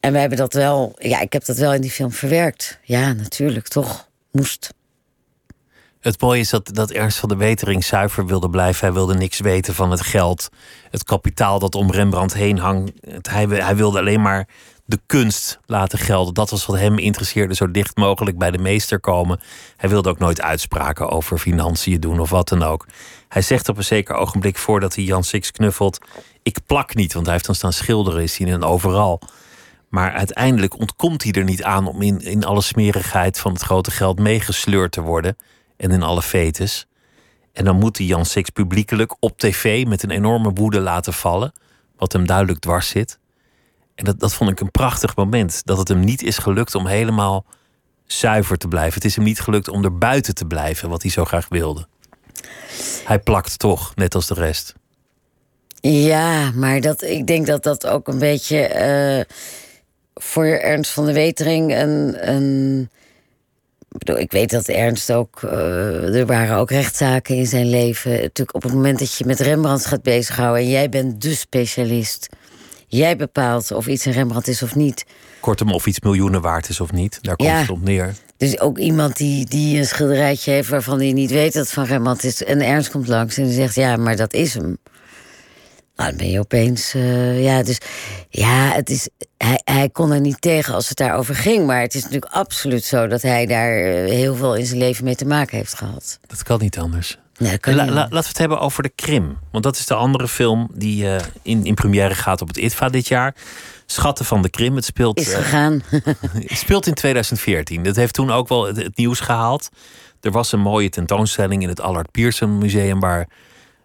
[0.02, 2.78] En we hebben dat wel, ja, ik heb dat wel in die film verwerkt.
[2.82, 4.08] Ja, natuurlijk, toch.
[4.30, 4.74] Moest.
[6.00, 8.84] Het mooie is dat, dat Ernst van de Wetering zuiver wilde blijven.
[8.84, 10.48] Hij wilde niks weten van het geld,
[10.90, 12.92] het kapitaal dat om Rembrandt heen hangt.
[13.30, 14.48] Hij, hij wilde alleen maar
[14.84, 16.34] de kunst laten gelden.
[16.34, 19.40] Dat was wat hem interesseerde, zo dicht mogelijk bij de meester komen.
[19.76, 22.86] Hij wilde ook nooit uitspraken over financiën doen of wat dan ook.
[23.28, 25.98] Hij zegt op een zeker ogenblik voordat hij Jan Six knuffelt:
[26.42, 29.20] Ik plak niet, want hij heeft dan staan schilderen, is hij overal.
[29.92, 33.90] Maar uiteindelijk ontkomt hij er niet aan om in, in alle smerigheid van het grote
[33.90, 35.36] geld meegesleurd te worden.
[35.76, 36.86] En in alle fetes.
[37.52, 41.52] En dan moet hij Jan Six publiekelijk op tv met een enorme woede laten vallen.
[41.96, 43.18] Wat hem duidelijk dwars zit.
[43.94, 45.62] En dat, dat vond ik een prachtig moment.
[45.64, 47.44] Dat het hem niet is gelukt om helemaal
[48.06, 48.94] zuiver te blijven.
[48.94, 51.86] Het is hem niet gelukt om er buiten te blijven, wat hij zo graag wilde.
[53.04, 54.74] Hij plakt toch, net als de rest.
[55.80, 59.24] Ja, maar dat, ik denk dat dat ook een beetje eh,
[60.14, 62.28] voor Ernst van de Wetering een.
[62.30, 62.90] een
[63.90, 65.42] ik bedoel, ik weet dat Ernst ook.
[65.42, 68.10] eh, er waren ook rechtszaken in zijn leven.
[68.10, 70.62] Natuurlijk, op het moment dat je met Rembrandt gaat bezighouden.
[70.62, 72.28] en jij bent de specialist.
[72.86, 75.04] Jij bepaalt of iets een Rembrandt is of niet.
[75.40, 77.18] Kortom, of iets miljoenen waard is of niet.
[77.22, 77.60] Daar komt Ja.
[77.60, 78.14] het op neer.
[78.36, 81.84] Dus ook iemand die, die een schilderijtje heeft waarvan hij niet weet dat het van
[81.84, 82.44] Rembrandt is.
[82.44, 84.78] En Ernst komt langs en die zegt: Ja, maar dat is hem.
[85.96, 86.94] Nou, dan ben je opeens.
[86.94, 87.78] eh, ja, dus
[88.28, 91.66] ja, het is, hij, hij kon er niet tegen als het daarover ging.
[91.66, 95.04] Maar het is natuurlijk absoluut zo dat hij daar eh, heel veel in zijn leven
[95.04, 96.18] mee te maken heeft gehad.
[96.26, 97.18] Dat kan niet anders.
[97.38, 98.12] Nee, dat kan La- niet la- anders.
[98.14, 99.38] laten we het hebben over de Krim.
[99.52, 102.88] Want dat is de andere film die eh, in, in première gaat op het ITVA
[102.88, 103.34] dit jaar.
[103.86, 104.76] Schatten van de Krim.
[104.76, 105.82] Het speelt, Is gegaan.
[106.48, 107.82] het speelt in 2014.
[107.82, 109.68] Dat heeft toen ook wel het, het nieuws gehaald.
[110.20, 113.00] Er was een mooie tentoonstelling in het Allard Pierson Museum...
[113.00, 113.28] waar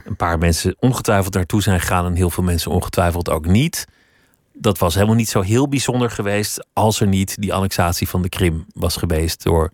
[0.07, 2.05] een paar mensen ongetwijfeld naartoe zijn gegaan...
[2.05, 3.85] en heel veel mensen ongetwijfeld ook niet.
[4.53, 6.65] Dat was helemaal niet zo heel bijzonder geweest...
[6.73, 9.43] als er niet die annexatie van de Krim was geweest...
[9.43, 9.71] door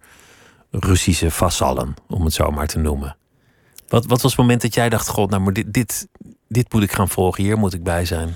[0.71, 3.15] Russische vassallen, om het zo maar te noemen.
[3.87, 6.07] Wat, wat was het moment dat jij dacht: God, nou, maar dit, dit,
[6.47, 8.35] dit moet ik gaan volgen, hier moet ik bij zijn?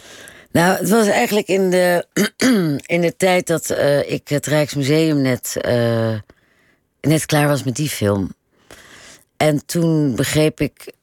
[0.51, 2.05] Nou, het was eigenlijk in de,
[2.95, 6.13] in de tijd dat eh, ik het Rijksmuseum net, eh,
[7.01, 8.33] net klaar was met die film.
[9.37, 10.93] En toen begreep ik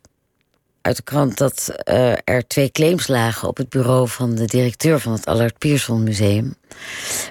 [0.85, 5.01] uit de krant dat eh, er twee claims lagen op het bureau van de directeur
[5.01, 6.55] van het Allard Pierson Museum.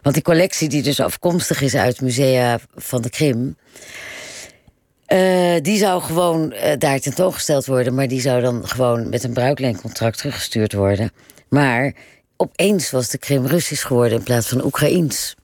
[0.02, 3.58] Want die collectie, die dus afkomstig is uit musea van de Krim.
[5.06, 9.34] eh, die zou gewoon eh, daar tentoongesteld worden, maar die zou dan gewoon met een
[9.34, 11.12] bruikleencontract teruggestuurd worden.
[11.50, 11.94] Maar
[12.38, 15.36] opeens was de Krim Russisch geworden in plaats van Oekraïens.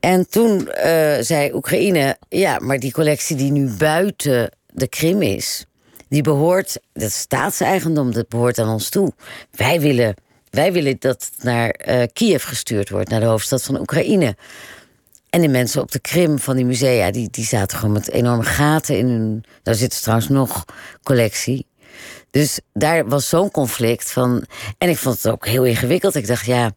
[0.00, 0.68] En toen
[1.20, 5.67] zei Oekraïne: ja, maar die collectie die nu buiten de Krim is,
[6.08, 9.12] die behoort, dat staatseigendom, dat behoort aan ons toe.
[9.50, 10.14] Wij willen,
[10.50, 14.36] wij willen dat het naar eh, Kiev gestuurd wordt, naar de hoofdstad van Oekraïne.
[15.30, 18.44] En de mensen op de Krim van die musea, die, die zaten gewoon met enorme
[18.44, 19.44] gaten in hun.
[19.62, 20.64] Daar zit dus trouwens nog
[21.02, 21.66] collectie.
[22.30, 24.44] Dus daar was zo'n conflict van.
[24.78, 26.14] En ik vond het ook heel ingewikkeld.
[26.14, 26.72] Ik dacht, ja,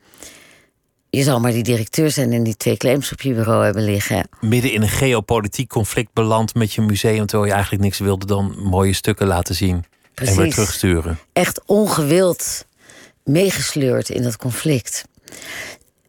[1.11, 4.27] je zal maar die directeur zijn en die twee claims op je bureau hebben liggen.
[4.39, 8.55] Midden in een geopolitiek conflict beland met je museum, terwijl je eigenlijk niks wilde dan
[8.57, 9.85] mooie stukken laten zien
[10.15, 11.19] en weer terugsturen.
[11.33, 12.65] Echt ongewild
[13.23, 15.05] meegesleurd in dat conflict.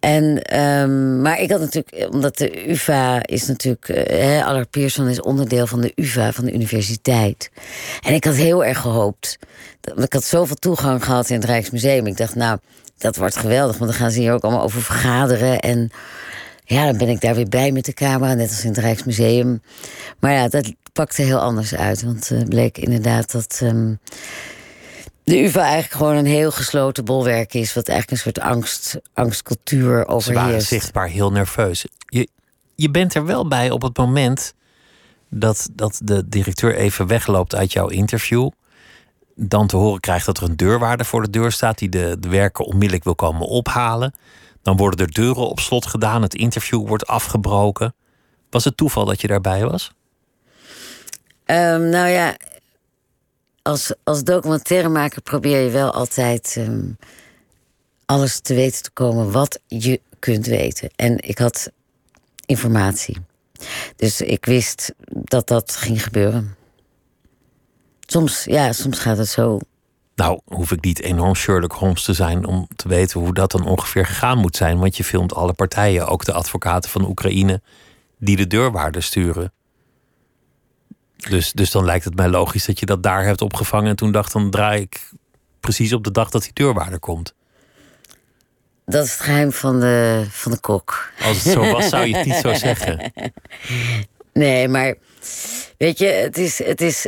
[0.01, 5.21] En, ehm, maar ik had natuurlijk, omdat de UVA is natuurlijk, eh, Allard Pierson is
[5.21, 7.51] onderdeel van de UVA, van de universiteit.
[8.01, 9.39] En ik had heel erg gehoopt,
[9.97, 12.07] ik had zoveel toegang gehad in het Rijksmuseum.
[12.07, 12.59] Ik dacht, nou,
[13.03, 15.61] dat wordt geweldig, want dan gaan ze hier ook allemaal over vergaderen.
[15.61, 15.91] En
[16.65, 19.63] ja, dan ben ik daar weer bij met de camera, net als in het Rijksmuseum.
[20.19, 23.61] Maar ja, dat pakte heel anders uit, want het bleek inderdaad dat.
[23.63, 23.95] ehm,
[25.25, 29.83] de UvA eigenlijk gewoon een heel gesloten bolwerk is, wat eigenlijk een soort angst, angstcultuur
[29.83, 30.67] Ze waren overheerst.
[30.69, 31.87] zichtbaar heel nerveus.
[32.07, 32.29] Je,
[32.75, 34.55] je bent er wel bij op het moment
[35.29, 38.51] dat, dat de directeur even wegloopt uit jouw interview.
[39.35, 42.29] Dan te horen krijgt dat er een deurwaarder voor de deur staat die de, de
[42.29, 44.15] werken onmiddellijk wil komen ophalen.
[44.63, 47.95] Dan worden er deuren op slot gedaan, het interview wordt afgebroken.
[48.51, 49.93] Was het toeval dat je daarbij was?
[51.45, 52.37] Ehm, nou ja,
[53.63, 56.91] als, als documentairemaker probeer je wel altijd ehm,
[58.07, 60.91] alles te weten te komen wat je kunt weten.
[60.97, 61.71] En ik had
[62.47, 63.17] informatie.
[63.97, 66.57] Dus ik wist dat dat ging gebeuren.
[68.13, 69.59] Soms, ja, soms gaat het zo.
[70.15, 73.67] Nou, hoef ik niet enorm Sherlock Holmes te zijn om te weten hoe dat dan
[73.67, 74.79] ongeveer gegaan moet zijn.
[74.79, 77.63] Want je filmt alle partijen, ook de advocaten van Oekraïne,
[78.19, 79.53] die de deurwaarden sturen.
[81.17, 83.91] Dus, dus dan lijkt het mij logisch dat je dat daar hebt opgevangen.
[83.91, 85.11] En toen dacht, dan draai ik
[85.61, 87.35] precies op de dag dat die deurwaarder komt.
[88.87, 91.13] Dat is het geheim van de, van de kok.
[91.23, 93.01] Als het zo was, zou je het niet zo zeggen.
[94.33, 94.95] Nee, maar
[95.79, 97.07] weet je, het is, het is,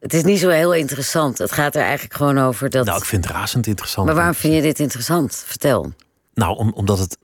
[0.00, 1.38] het is niet zo heel interessant.
[1.38, 2.86] Het gaat er eigenlijk gewoon over dat.
[2.86, 4.06] Nou, ik vind het razend interessant.
[4.06, 5.42] maar waarom vind je dit interessant?
[5.46, 5.92] Vertel.
[6.34, 7.18] Nou, om, omdat het.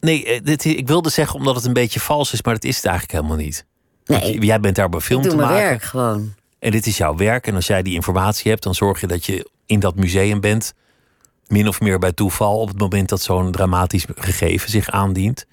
[0.00, 2.76] Nee, eh, dit, ik wilde zeggen omdat het een beetje vals is, maar dat is
[2.76, 3.64] het eigenlijk helemaal niet.
[4.04, 5.68] Nee, Jij bent daar een film ik doe te mijn maken.
[5.68, 6.34] werk gewoon.
[6.58, 7.46] En dit is jouw werk.
[7.46, 10.74] En als jij die informatie hebt, dan zorg je dat je in dat museum bent.
[11.46, 15.46] Min of meer bij toeval op het moment dat zo'n dramatisch gegeven zich aandient.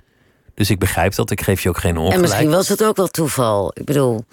[0.53, 1.31] Dus ik begrijp dat.
[1.31, 2.21] Ik geef je ook geen En ongelijk.
[2.21, 3.71] misschien was het ook wel toeval.
[3.73, 4.25] Ik bedoel,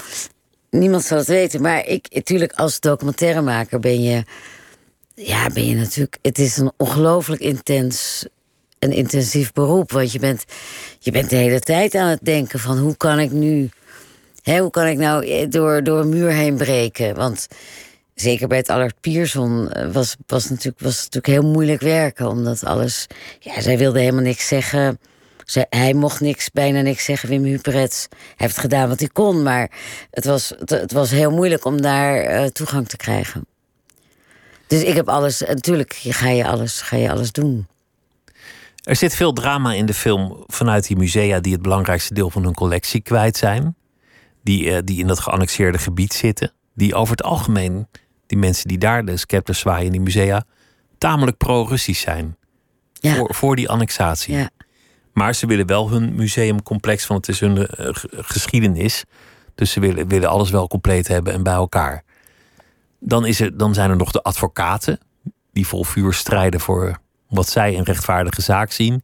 [0.71, 1.63] niemand zal het weten.
[1.63, 4.25] Maar ik, natuurlijk, als documentairemaker ben je.
[5.15, 6.19] ja, ben je natuurlijk.
[6.23, 8.27] Het is een ongelooflijk intens
[8.79, 9.93] een intensief beroep.
[9.93, 10.45] Want je bent,
[10.99, 13.69] je bent de hele tijd aan het denken van hoe kan ik nu.
[14.43, 17.15] Hè, hoe kan ik nou eh, door, door een muur heen breken?
[17.15, 17.47] Want
[18.15, 22.29] zeker bij het Allard Pierson eh, was, was, natuurlijk, was het natuurlijk heel moeilijk werken.
[22.29, 23.07] Omdat alles.
[23.41, 24.99] Ja, zij wilde helemaal niks zeggen.
[25.47, 28.07] Zij, hij mocht niks, bijna niks zeggen, Wim Huperets.
[28.11, 29.71] Hij heeft gedaan wat hij kon, maar
[30.11, 33.47] het was, het, het was heel moeilijk om daar uh, toegang te krijgen.
[34.67, 37.67] Dus ik heb alles, natuurlijk ga je alles, ga je alles doen.
[38.83, 42.43] Er zit veel drama in de film vanuit die musea die het belangrijkste deel van
[42.43, 43.77] hun collectie kwijt zijn.
[44.43, 46.53] Die, uh, die in dat geannexeerde gebied zitten.
[46.75, 47.89] Die over het algemeen,
[48.27, 50.45] die mensen die daar de scepters zwaaien in die musea,
[50.99, 52.37] tamelijk pro-Russisch zijn.
[52.93, 53.15] Ja.
[53.15, 54.37] Voor, voor die annexatie.
[54.37, 54.51] Ja.
[55.17, 57.67] Maar ze willen wel hun museumcomplex, want het is hun uh,
[58.11, 59.05] geschiedenis.
[59.55, 62.05] Dus ze willen, willen alles wel compleet hebben en bij elkaar.
[63.01, 64.99] Dan, is er, dan zijn er nog de advocaten,
[65.53, 66.99] die vol vuur strijden voor
[67.29, 69.03] wat zij een rechtvaardige zaak zien.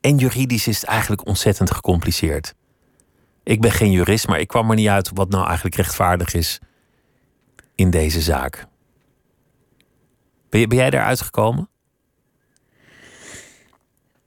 [0.00, 2.54] En juridisch is het eigenlijk ontzettend gecompliceerd.
[3.42, 6.58] Ik ben geen jurist, maar ik kwam er niet uit wat nou eigenlijk rechtvaardig is
[7.74, 8.66] in deze zaak.
[10.48, 11.68] Ben, ben jij daar uitgekomen?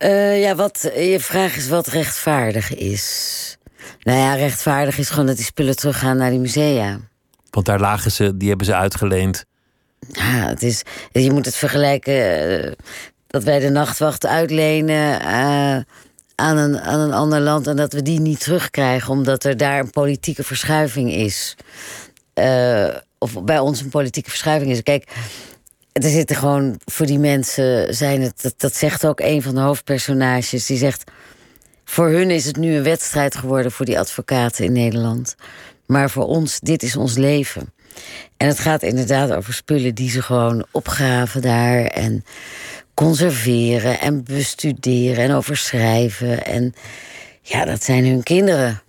[0.03, 3.57] Uh, ja, wat, je vraag is wat rechtvaardig is.
[4.03, 6.99] Nou ja, rechtvaardig is gewoon dat die spullen teruggaan naar die musea.
[7.49, 9.45] Want daar lagen ze, die hebben ze uitgeleend.
[10.11, 12.71] Ja, het is, je moet het vergelijken uh,
[13.27, 15.77] dat wij de nachtwacht uitlenen uh,
[16.35, 19.79] aan, een, aan een ander land en dat we die niet terugkrijgen omdat er daar
[19.79, 21.55] een politieke verschuiving is.
[23.17, 24.83] of bij ons een politieke verschuiving is.
[24.83, 25.11] Kijk,
[26.03, 28.53] er zitten gewoon voor die mensen zijn het.
[28.57, 30.65] Dat, zegt ook een van de hoofdpersonages.
[30.65, 31.11] Die zegt.
[31.85, 35.35] Voor hun is het nu een wedstrijd geworden voor die advocaten in Nederland.
[35.85, 37.73] Maar voor ons, dit is ons leven.
[38.37, 41.85] En het gaat inderdaad over spullen die ze gewoon opgraven daar.
[41.85, 42.23] En
[42.93, 46.45] conserveren en bestuderen en overschrijven.
[46.45, 46.73] En
[47.41, 48.81] ja, dat zijn hun kinderen.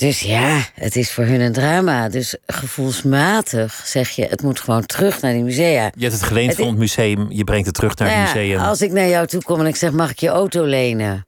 [0.00, 2.08] Dus ja, het is voor hun een drama.
[2.08, 5.84] Dus gevoelsmatig zeg je, het moet gewoon terug naar die musea.
[5.94, 8.60] Je hebt het geleend van het museum, je brengt het terug naar het nou museum.
[8.60, 11.26] Als ik naar jou toe kom en ik zeg, mag ik je auto lenen?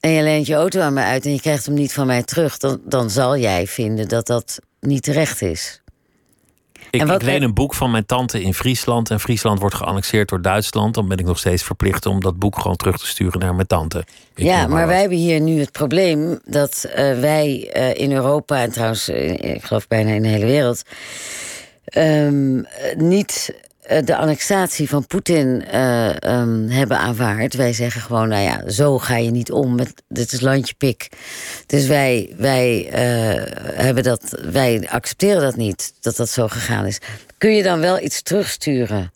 [0.00, 2.22] En je leent je auto aan me uit en je krijgt hem niet van mij
[2.22, 2.56] terug...
[2.56, 5.81] dan, dan zal jij vinden dat dat niet terecht is.
[6.92, 9.10] Ik, ik leen een boek van mijn tante in Friesland.
[9.10, 10.94] En Friesland wordt geannexeerd door Duitsland.
[10.94, 13.66] Dan ben ik nog steeds verplicht om dat boek gewoon terug te sturen naar mijn
[13.66, 14.04] tante.
[14.34, 18.72] ja, maar wij hebben hier nu het probleem dat uh, wij uh, in Europa, en
[18.72, 20.82] trouwens, uh, ik geloof bijna in de hele wereld,
[21.96, 22.66] um,
[22.96, 27.54] niet eh, de annexatie van Poetin uh, um, hebben aanvaard.
[27.54, 29.74] Wij zeggen gewoon, nou ja, zo ga je niet om.
[29.74, 31.08] Met, dit is landje pik.
[31.66, 33.42] Dus wij, wij, uh,
[33.74, 36.98] hebben dat, wij accepteren dat niet, dat dat zo gegaan is.
[37.38, 39.12] Kun je dan wel iets terugsturen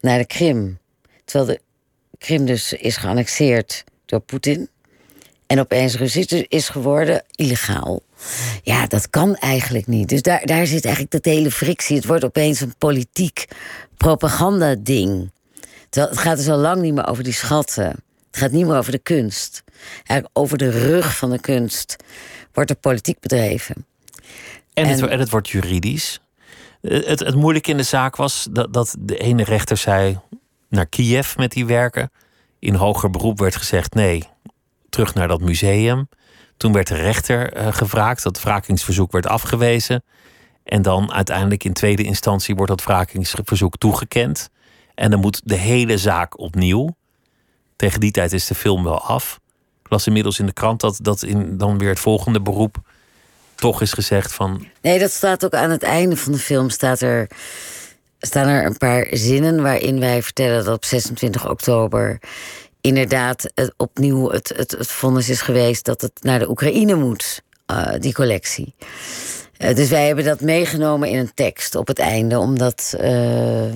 [0.00, 0.78] naar de Krim?
[1.24, 1.60] Terwijl de
[2.18, 4.68] Krim dus is geannexeerd door Poetin.
[5.46, 8.02] En opeens Russisch is geworden, illegaal.
[8.62, 10.08] Ja, dat kan eigenlijk niet.
[10.08, 11.96] Dus daar, daar zit eigenlijk de hele frictie.
[11.96, 13.44] Het wordt opeens een politiek
[13.96, 15.30] propaganda-ding.
[15.90, 17.86] Het gaat dus al lang niet meer over die schatten.
[18.30, 19.64] Het gaat niet meer over de kunst.
[19.94, 21.96] Eigenlijk over de rug van de kunst
[22.52, 23.86] wordt er politiek bedreven.
[24.74, 26.20] En, het, en het wordt juridisch.
[26.80, 30.18] Het, het moeilijke in de zaak was dat, dat de ene rechter zei
[30.68, 32.10] naar Kiev met die werken.
[32.58, 34.28] In hoger beroep werd gezegd nee,
[34.88, 36.08] terug naar dat museum.
[36.56, 38.22] Toen werd de rechter uh, gevraagd.
[38.22, 40.04] Dat wrakingsverzoek werd afgewezen.
[40.64, 44.50] En dan uiteindelijk in tweede instantie wordt dat wrakingsverzoek toegekend.
[44.94, 46.96] En dan moet de hele zaak opnieuw.
[47.76, 49.40] Tegen die tijd is de film wel af.
[49.82, 52.76] Ik las inmiddels in de krant dat, dat in dan weer het volgende beroep
[53.54, 54.66] toch is gezegd van.
[54.82, 56.70] Nee, dat staat ook aan het einde van de film.
[56.70, 57.28] Staat er,
[58.20, 62.20] staan er een paar zinnen waarin wij vertellen dat op 26 oktober
[62.86, 67.42] inderdaad het, opnieuw het, het, het vonnis is geweest dat het naar de Oekraïne moet,
[67.70, 68.74] uh, die collectie.
[69.58, 73.00] Uh, dus wij hebben dat meegenomen in een tekst op het einde, omdat uh,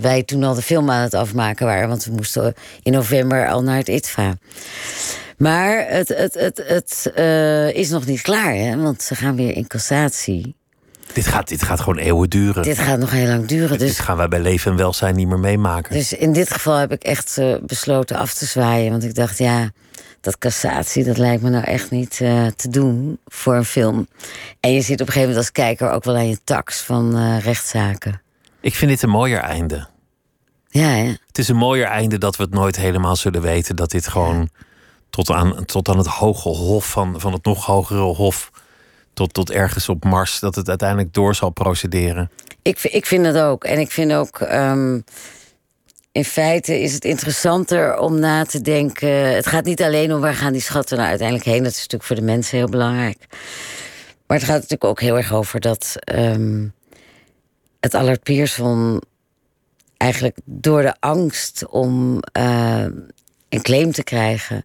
[0.01, 3.63] wij toen al de film aan het afmaken waren, want we moesten in november al
[3.63, 4.37] naar het ITVA.
[5.37, 7.13] Maar het, het, het, het
[7.75, 8.77] is nog niet klaar, hè?
[8.77, 10.60] want ze gaan weer in cassatie.
[11.13, 12.63] Dit gaat, dit gaat gewoon eeuwen duren.
[12.63, 13.79] Dit gaat nog heel lang duren.
[13.79, 13.89] Dus...
[13.89, 15.93] Dit gaan wij bij leven en welzijn niet meer meemaken.
[15.93, 18.91] Dus in dit geval heb ik echt uh, besloten af te zwaaien.
[18.91, 19.71] Want ik dacht, ja,
[20.21, 24.09] dat cassatie, dat lijkt me nou echt niet uh, te doen voor een film.
[24.61, 27.17] En je zit op een gegeven moment als kijker ook wel aan je tax van
[27.19, 28.23] uh, rechtszaken.
[28.61, 29.87] Ik vind dit een mooier einde.
[30.69, 31.15] Ja, hè?
[31.27, 33.77] Het is een mooier einde dat we het nooit helemaal zullen weten.
[33.77, 34.65] Dat dit gewoon ja.
[35.11, 38.51] tot, aan, tot aan het hoge hof van, van het nog hogere hof
[39.21, 42.31] tot, tot ergens op Mars, dat het uiteindelijk door zal procederen.
[42.62, 43.64] Ik, ik vind het ook.
[43.64, 44.41] En ik vind ook.
[44.41, 45.05] Um,
[46.12, 49.35] in feite is het interessanter om na te denken.
[49.35, 51.62] Het gaat niet alleen om waar gaan die schatten nou uiteindelijk heen.
[51.62, 53.27] Dat is natuurlijk voor de mensen heel belangrijk.
[54.27, 56.66] Maar het gaat natuurlijk ook heel erg over dat ehm,
[57.81, 59.03] het Allard Pierson
[59.97, 62.87] eigenlijk door de angst om uh,
[63.49, 64.64] een claim te krijgen,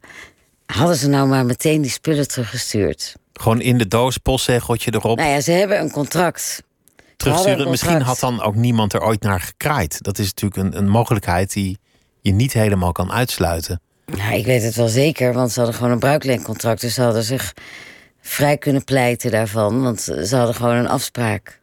[0.65, 3.15] hadden ze nou maar meteen die spullen teruggestuurd.
[3.39, 5.17] Gewoon in de doos, postzegeltje erop.
[5.17, 6.63] Nou ja, ze hebben een contract.
[7.17, 7.69] Terugsturen.
[7.69, 10.03] Misschien had dan ook niemand er ooit naar gekraaid.
[10.03, 11.79] Dat is natuurlijk een, een mogelijkheid die
[12.21, 13.81] je niet helemaal kan uitsluiten.
[14.05, 16.81] Nou, ik weet het wel zeker, want ze hadden gewoon een bruikleencontract.
[16.81, 17.53] Dus ze hadden zich
[18.21, 21.59] vrij kunnen pleiten daarvan, want ze hadden gewoon een afspraak.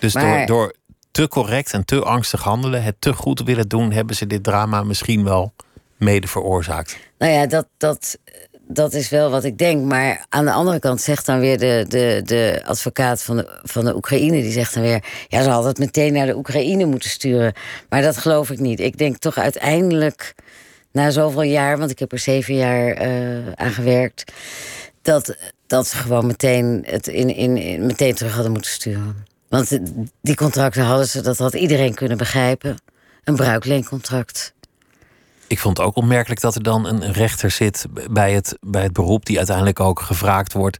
[0.00, 0.74] Dus door, door
[1.10, 4.82] te correct en te angstig handelen, het te goed willen doen, hebben ze dit drama
[4.82, 5.52] misschien wel
[5.96, 6.98] mede veroorzaakt.
[7.18, 8.18] Nou ja, dat, dat,
[8.68, 9.84] dat is wel wat ik denk.
[9.84, 13.84] Maar aan de andere kant zegt dan weer de, de, de advocaat van de, van
[13.84, 14.42] de Oekraïne...
[14.42, 17.52] die zegt dan weer, ja, ze hadden het meteen naar de Oekraïne moeten sturen.
[17.88, 18.80] Maar dat geloof ik niet.
[18.80, 20.34] Ik denk toch uiteindelijk,
[20.92, 21.78] na zoveel jaar...
[21.78, 24.32] want ik heb er zeven jaar uh, aan gewerkt...
[25.02, 25.36] Dat,
[25.66, 29.26] dat ze gewoon meteen, het in, in, meteen terug hadden moeten sturen.
[29.48, 29.78] Want
[30.20, 32.76] die contracten hadden ze, dat had iedereen kunnen begrijpen.
[33.24, 34.54] Een bruikleencontract.
[35.52, 38.92] Ik vond het ook opmerkelijk dat er dan een rechter zit bij het, bij het
[38.92, 40.78] beroep, die uiteindelijk ook gevraagd wordt,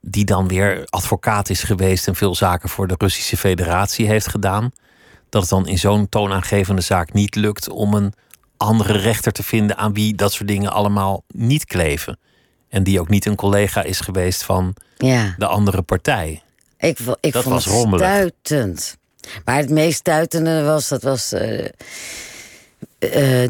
[0.00, 4.70] die dan weer advocaat is geweest en veel zaken voor de Russische Federatie heeft gedaan.
[5.28, 8.12] Dat het dan in zo'n toonaangevende zaak niet lukt om een
[8.56, 12.18] andere rechter te vinden aan wie dat soort dingen allemaal niet kleven.
[12.68, 15.34] En die ook niet een collega is geweest van ja.
[15.38, 16.42] de andere partij.
[16.78, 18.06] Ik, ik dat vond was het rommelig.
[18.06, 18.96] stuitend.
[19.44, 21.64] Maar het meest stuitende was, dat was uh,
[22.98, 23.48] uh,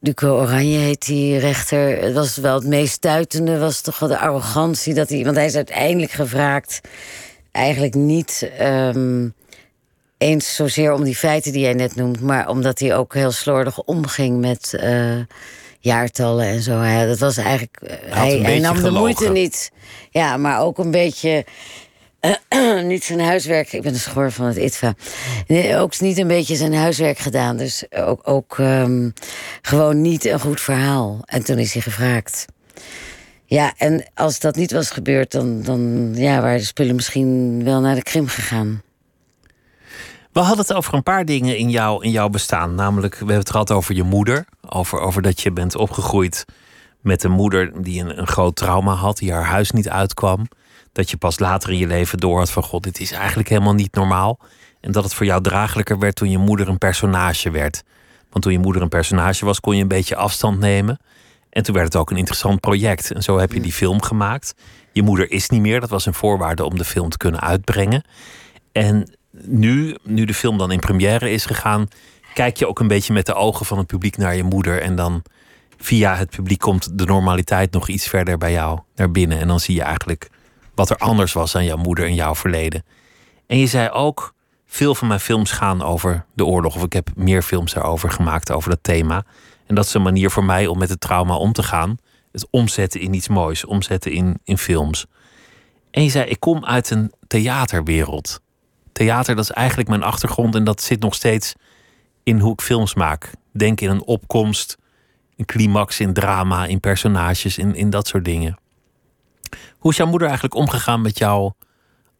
[0.00, 2.02] Duco Oranje heet die rechter.
[2.02, 5.24] Het was wel het meest stuitende, was toch wel de arrogantie dat hij...
[5.24, 6.80] Want hij is uiteindelijk gevraagd
[7.52, 8.50] eigenlijk niet...
[8.60, 9.34] Um,
[10.18, 12.20] eens zozeer om die feiten die jij net noemt...
[12.20, 14.78] maar omdat hij ook heel slordig omging met...
[14.82, 15.16] Uh,
[15.80, 16.82] jaartallen en zo.
[16.82, 17.78] Ja, dat was eigenlijk.
[17.86, 19.70] Hij, hij, hij nam de moeite niet.
[20.10, 21.44] Ja, maar ook een beetje.
[22.20, 23.72] Uh, niet zijn huiswerk.
[23.72, 24.94] Ik ben de schoor van het ITVA.
[25.76, 27.56] Ook niet een beetje zijn huiswerk gedaan.
[27.56, 29.12] Dus ook, ook um,
[29.62, 31.20] gewoon niet een goed verhaal.
[31.24, 32.46] En toen is hij gevraagd.
[33.44, 37.80] Ja, en als dat niet was gebeurd, dan, dan ja, waren de spullen misschien wel
[37.80, 38.82] naar de Krim gegaan.
[40.32, 42.74] We hadden het over een paar dingen in, jou, in jouw bestaan.
[42.74, 44.44] Namelijk, we hebben het gehad over je moeder.
[44.68, 46.44] Over, over dat je bent opgegroeid
[47.00, 50.46] met een moeder die een, een groot trauma had, die haar huis niet uitkwam.
[50.92, 53.74] Dat je pas later in je leven door had van god, dit is eigenlijk helemaal
[53.74, 54.38] niet normaal.
[54.80, 57.82] En dat het voor jou draaglijker werd toen je moeder een personage werd.
[58.30, 60.98] Want toen je moeder een personage was, kon je een beetje afstand nemen.
[61.50, 63.10] En toen werd het ook een interessant project.
[63.10, 64.54] En zo heb je die film gemaakt.
[64.92, 65.80] Je moeder is niet meer.
[65.80, 68.04] Dat was een voorwaarde om de film te kunnen uitbrengen.
[68.72, 71.88] En nu, nu de film dan in première is gegaan,
[72.34, 74.82] kijk je ook een beetje met de ogen van het publiek naar je moeder.
[74.82, 75.22] En dan
[75.78, 79.38] via het publiek komt de normaliteit nog iets verder bij jou naar binnen.
[79.38, 80.28] En dan zie je eigenlijk
[80.78, 82.84] wat er anders was aan jouw moeder in jouw verleden.
[83.46, 84.34] En je zei ook,
[84.66, 86.76] veel van mijn films gaan over de oorlog.
[86.76, 89.24] Of ik heb meer films daarover gemaakt, over dat thema.
[89.66, 91.96] En dat is een manier voor mij om met het trauma om te gaan.
[92.32, 95.06] Het omzetten in iets moois, omzetten in, in films.
[95.90, 98.40] En je zei, ik kom uit een theaterwereld
[98.98, 101.54] theater, dat is eigenlijk mijn achtergrond en dat zit nog steeds
[102.22, 103.30] in hoe ik films maak.
[103.52, 104.78] Denk in een opkomst,
[105.36, 108.58] een climax, in drama, in personages, in, in dat soort dingen.
[109.78, 111.56] Hoe is jouw moeder eigenlijk omgegaan met jouw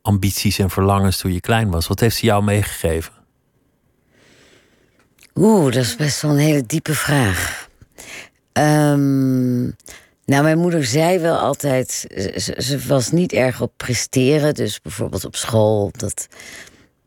[0.02, 1.86] ambities en verlangens toen je klein was?
[1.86, 3.12] Wat heeft ze jou meegegeven?
[5.34, 7.68] Oeh, dat is best wel een hele diepe vraag.
[8.52, 9.76] Um,
[10.24, 12.06] nou, mijn moeder zei wel altijd,
[12.36, 14.54] ze, was niet erg op presteren.
[14.54, 16.28] Dus bijvoorbeeld op school, dat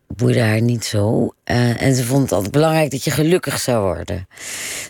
[0.08, 1.34] boeide haar niet zo.
[1.46, 4.28] Uh, en ze vond het altijd belangrijk dat je gelukkig zou worden.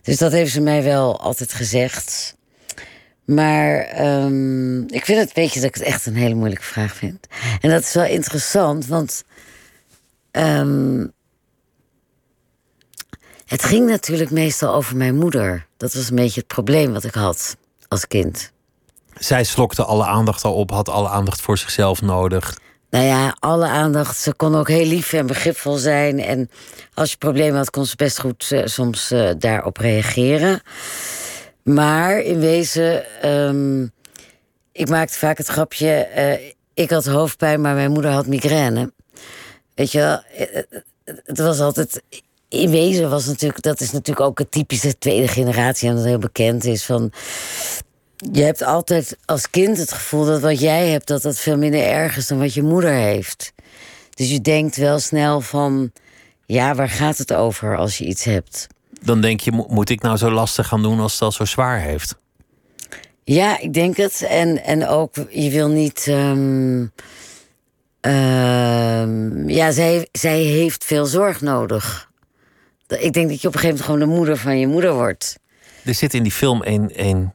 [0.01, 2.36] Dus dat heeft ze mij wel altijd gezegd.
[3.26, 6.96] Maar um, ik vind het, weet je, dat ik het echt een hele moeilijke vraag
[6.96, 7.28] vind.
[7.62, 9.24] En dat is wel interessant, want.
[10.32, 11.12] Um,
[13.46, 15.68] het ging natuurlijk meestal over mijn moeder.
[15.78, 17.58] Dat was een beetje het probleem wat ik had
[17.88, 18.52] als kind.
[19.18, 22.60] Zij slokte alle aandacht al op, had alle aandacht voor zichzelf nodig.
[22.90, 24.18] Nou ja, alle aandacht.
[24.18, 26.20] Ze kon ook heel lief en begripvol zijn.
[26.20, 26.50] En
[26.94, 30.62] als je problemen had, kon ze best goed uh, soms uh, daarop reageren.
[31.64, 33.91] Maar in wezen, um,
[34.72, 36.07] ik maakte vaak het grapje.
[36.18, 38.93] Uh, ik had hoofdpijn, maar mijn moeder had migraine.
[39.76, 40.22] Weet je wel,
[41.26, 42.01] het was altijd.
[42.49, 46.18] In wezen was natuurlijk, dat is natuurlijk ook een typische tweede generatie en dat heel
[46.18, 47.12] bekend is van
[48.32, 51.84] je hebt altijd als kind het gevoel dat wat jij hebt, dat dat veel minder
[51.84, 53.53] erg is dan wat je moeder heeft.
[54.09, 55.91] Dus je denkt wel snel van,
[56.45, 58.68] ja, waar gaat het over als je iets hebt?
[59.04, 61.80] Dan denk je, moet ik nou zo lastig gaan doen als het al zo zwaar
[61.80, 62.20] heeft?
[63.24, 64.26] Ja, ik denk het.
[64.30, 66.06] En, en ook, je wil niet.
[66.08, 66.86] ehm,
[68.02, 72.10] ehm, ja, zij, zij heeft veel zorg nodig.
[72.88, 75.39] Ik denk dat je op een gegeven moment gewoon de moeder van je moeder wordt.
[75.86, 77.34] Er zit in die film een, een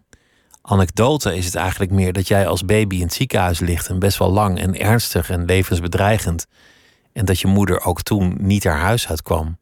[0.62, 4.18] anekdote, is het eigenlijk meer dat jij als baby in het ziekenhuis ligt en best
[4.18, 6.46] wel lang en ernstig en levensbedreigend.
[7.12, 9.58] En dat je moeder ook toen niet haar huis uitkwam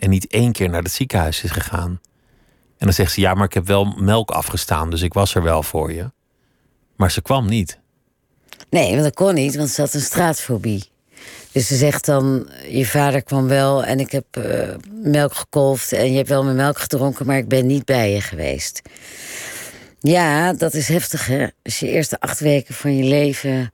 [0.00, 2.00] en niet één keer naar het ziekenhuis is gegaan.
[2.78, 5.42] En dan zegt ze: Ja, maar ik heb wel melk afgestaan, dus ik was er
[5.42, 6.10] wel voor je.
[6.96, 7.78] Maar ze kwam niet.
[8.70, 10.88] Nee, want dat kon niet, want ze had een straatfobie.
[11.52, 14.68] Dus ze zegt dan, je vader kwam wel en ik heb eh,
[15.02, 15.92] melk gekolfd...
[15.92, 18.82] en je hebt wel mijn melk gedronken, maar ik ben niet bij je geweest.
[20.00, 21.46] Ja, dat is heftig, hè?
[21.62, 23.72] Als je eerste acht weken van je leven...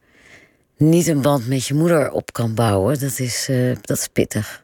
[0.76, 4.62] niet een band met je moeder op kan bouwen, dat is, eh, dat is pittig.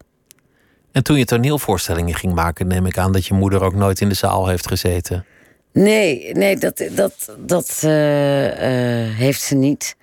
[0.93, 4.09] En toen je toneelvoorstellingen ging maken, neem ik aan dat je moeder ook nooit in
[4.09, 5.25] de zaal heeft gezeten.
[5.73, 9.97] Nee, nee, dat, dat, dat eh, eh, heeft ze niet.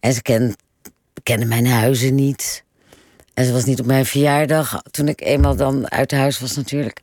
[0.00, 0.56] En ze ken,
[1.22, 2.64] kende mijn huizen niet.
[3.34, 7.00] En ze was niet op mijn verjaardag, toen ik eenmaal dan uit huis was natuurlijk.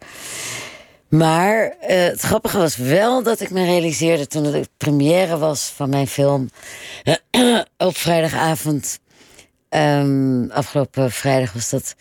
[1.07, 5.89] Maar eh, het grappige was wel dat ik me realiseerde toen het première was van
[5.89, 6.49] mijn film
[7.77, 8.99] op vrijdagavond.
[9.69, 11.95] ehm, afgelopen vrijdag was dat.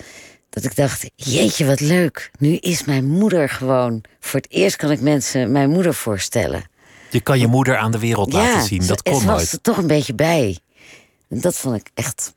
[0.52, 2.30] Dat ik dacht, jeetje, wat leuk.
[2.38, 4.00] Nu is mijn moeder gewoon.
[4.20, 6.64] Voor het eerst kan ik mensen mijn moeder voorstellen.
[7.10, 8.86] Je kan je moeder aan de wereld laten zien.
[8.86, 9.52] Dat kon ze was nooit.
[9.52, 10.58] er toch een beetje bij.
[11.28, 12.34] Dat vond ik echt.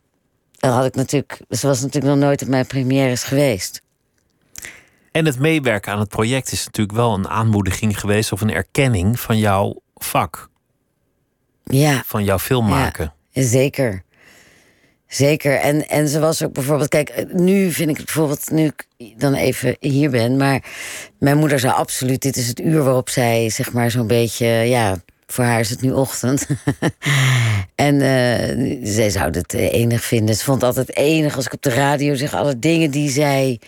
[0.51, 1.39] Dat had ik natuurlijk.
[1.49, 3.81] Ze was natuurlijk nog nooit op mijn premières geweest.
[5.11, 9.19] En het meewerken aan het project is natuurlijk wel een aanmoediging geweest of een erkenning
[9.19, 10.49] van jouw vak,
[11.63, 13.13] Ja, van jouw film maken.
[13.31, 14.03] zeker.
[15.15, 15.55] Zeker.
[15.59, 19.33] En, en ze was ook bijvoorbeeld, kijk, nu vind ik het bijvoorbeeld, nu ik dan
[19.33, 20.63] even hier ben, maar
[21.19, 24.97] mijn moeder zei absoluut, dit is het uur waarop zij, zeg maar, zo'n beetje, ja,
[25.27, 26.45] voor haar is het nu ochtend.
[27.75, 30.35] en eh, zij zou het enig vinden.
[30.35, 33.59] Ze vond het altijd enig als ik op de radio zeg, alle dingen die zij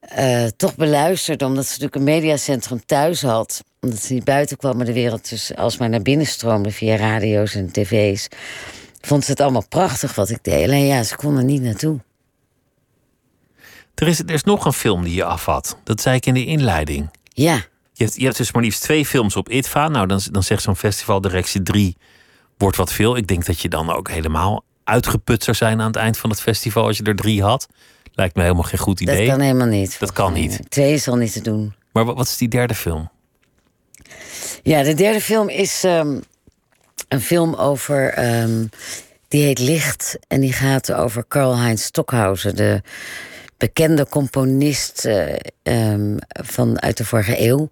[0.00, 3.64] eh, toch beluisterde, omdat ze natuurlijk een mediacentrum thuis had.
[3.80, 7.54] Omdat ze niet buiten kwam, maar de wereld dus alsmaar naar binnen stroomde via radio's
[7.54, 8.28] en tv's
[9.00, 10.64] vond ze het allemaal prachtig wat ik deed.
[10.64, 12.00] Alleen ja, ze kon er niet naartoe.
[13.94, 15.76] Er, is, er is nog een film die je afhad.
[15.84, 17.10] Dat zei ik in de inleiding.
[17.32, 17.54] Ja,
[17.92, 19.88] Je hebt, je hebt dus maar liefst twee films op ITVA.
[19.88, 21.96] Nou, dan, dan zegt zo'n festivaldirectie drie
[22.58, 23.16] wordt wat veel.
[23.16, 26.40] Ik denk dat je dan ook helemaal uitgeput zou zijn aan het eind van het
[26.40, 27.66] festival als je er drie had.
[28.12, 29.28] Lijkt me helemaal geen goed dat idee.
[29.28, 29.98] kan helemaal niet.
[29.98, 30.60] Dat kan niet.
[30.68, 31.74] Twee is al niet te doen.
[31.92, 33.10] Maar wat, wat is die derde film?
[34.62, 36.20] Ja, de derde film is ehm,
[37.08, 38.08] een film over.
[38.08, 38.64] ehm,
[39.28, 40.18] die heet Licht.
[40.28, 42.82] En die gaat over Karl-Heinz Stockhausen, de
[43.56, 47.70] bekende componist eh, ehm, van uit de vorige eeuw.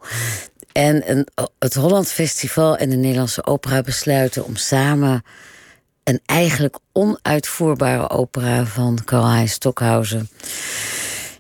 [0.72, 1.26] En
[1.58, 5.22] het Holland Festival en de Nederlandse Opera besluiten om samen
[6.04, 10.28] een eigenlijk onuitvoerbare opera van Karl-Heinz Stockhausen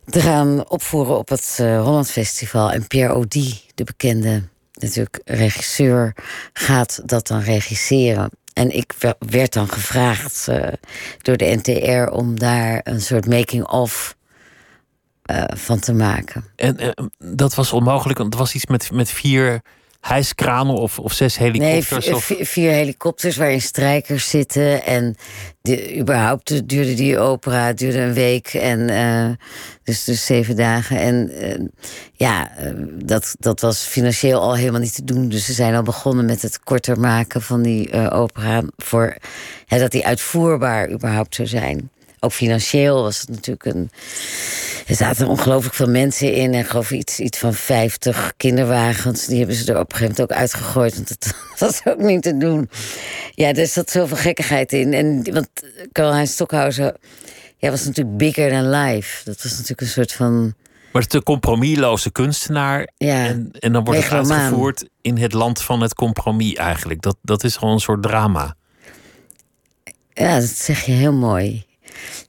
[0.06, 2.72] te gaan opvoeren op het eh, Holland Festival.
[2.72, 4.42] En Pierre Audi, de bekende
[4.82, 6.14] natuurlijk regisseur,
[6.52, 8.30] gaat dat dan regisseren.
[8.52, 10.72] En ik wer- werd dan gevraagd eh,
[11.22, 14.16] door de NTR om daar een soort making-of
[15.22, 16.44] eh, van te maken.
[16.56, 19.62] En eh, dat was onmogelijk, want het was iets met, met vier
[20.08, 22.06] hijskranen of, of zes Nee, helikopters.
[22.06, 22.48] v- of...
[22.48, 24.84] vier helikopters waarin strijkers zitten.
[24.84, 25.16] En
[25.60, 28.46] de, überhaupt duurde die opera duurde een week.
[28.46, 29.28] En, eh,
[29.82, 30.98] dus, dus zeven dagen.
[30.98, 31.60] En eh,
[32.12, 32.72] ja, eh,
[33.04, 35.28] dat, dat was financieel al helemaal niet te doen.
[35.28, 38.62] Dus ze zijn al begonnen met het korter maken van die opera.
[38.76, 39.16] Voor
[39.66, 41.90] hè, dat die uitvoerbaar überhaupt zou zijn.
[42.26, 43.90] Ook financieel was het natuurlijk een.
[44.86, 46.54] Er zaten ongelooflijk veel mensen in.
[46.54, 49.26] En ik geloof iets, iets van 50 kinderwagens.
[49.26, 50.94] Die hebben ze er op een gegeven moment ook uitgegooid.
[50.94, 52.70] Want dat was ook niet te doen.
[53.34, 54.94] Ja, er zat zoveel gekkigheid in.
[54.94, 55.48] En, want
[55.92, 56.96] Karl-Heinz Stockhausen
[57.58, 59.24] ja, was natuurlijk bigger than life.
[59.24, 60.54] Dat was natuurlijk een soort van...
[60.92, 62.88] Maar het is de compromisloze kunstenaar.
[62.96, 64.40] Ja, en, en dan wordt het megalomaan.
[64.40, 67.02] uitgevoerd in het land van het compromis eigenlijk.
[67.02, 68.56] Dat, dat is gewoon een soort drama.
[70.12, 71.65] Ja, dat zeg je heel mooi.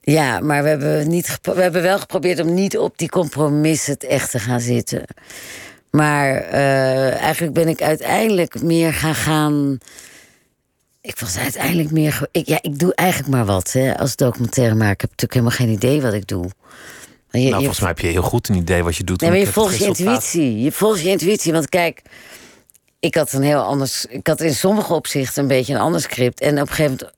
[0.00, 4.04] Ja, maar we hebben, niet we hebben wel geprobeerd om niet op die compromissen het
[4.04, 5.02] echt te gaan zitten.
[5.90, 9.78] Maar eh, eigenlijk ben ik uiteindelijk meer gaan gaan.
[11.00, 12.28] Ik was uiteindelijk meer.
[12.30, 14.92] Ik, ja, ik doe eigenlijk maar wat hè, als documentairemaker.
[14.92, 16.44] Ik heb natuurlijk helemaal geen idee wat ik doe.
[17.30, 19.20] Maar je, nou, je- volgens mij heb je heel goed een idee wat je doet.
[19.20, 20.60] Nee, maar je volgt je intuïtie.
[20.62, 21.52] Je volgt je intuïtie.
[21.52, 22.02] Want kijk,
[23.00, 24.06] ik had een heel anders.
[24.08, 26.40] Ik had in sommige opzichten een beetje een ander script.
[26.40, 27.17] En op een gegeven moment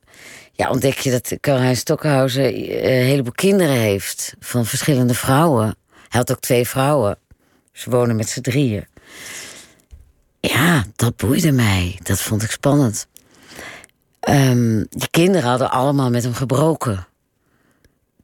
[0.61, 5.65] ja, ontdek je dat Karl-Heinz Stockhausen eh, een heleboel kinderen heeft van verschillende vrouwen.
[5.91, 7.19] Hij had ook twee vrouwen.
[7.73, 8.87] Ze wonen met z'n drieën.
[10.41, 11.99] Ja, dat boeide mij.
[12.03, 13.07] Dat vond ik spannend.
[14.29, 17.07] Um, die kinderen hadden allemaal met hem gebroken.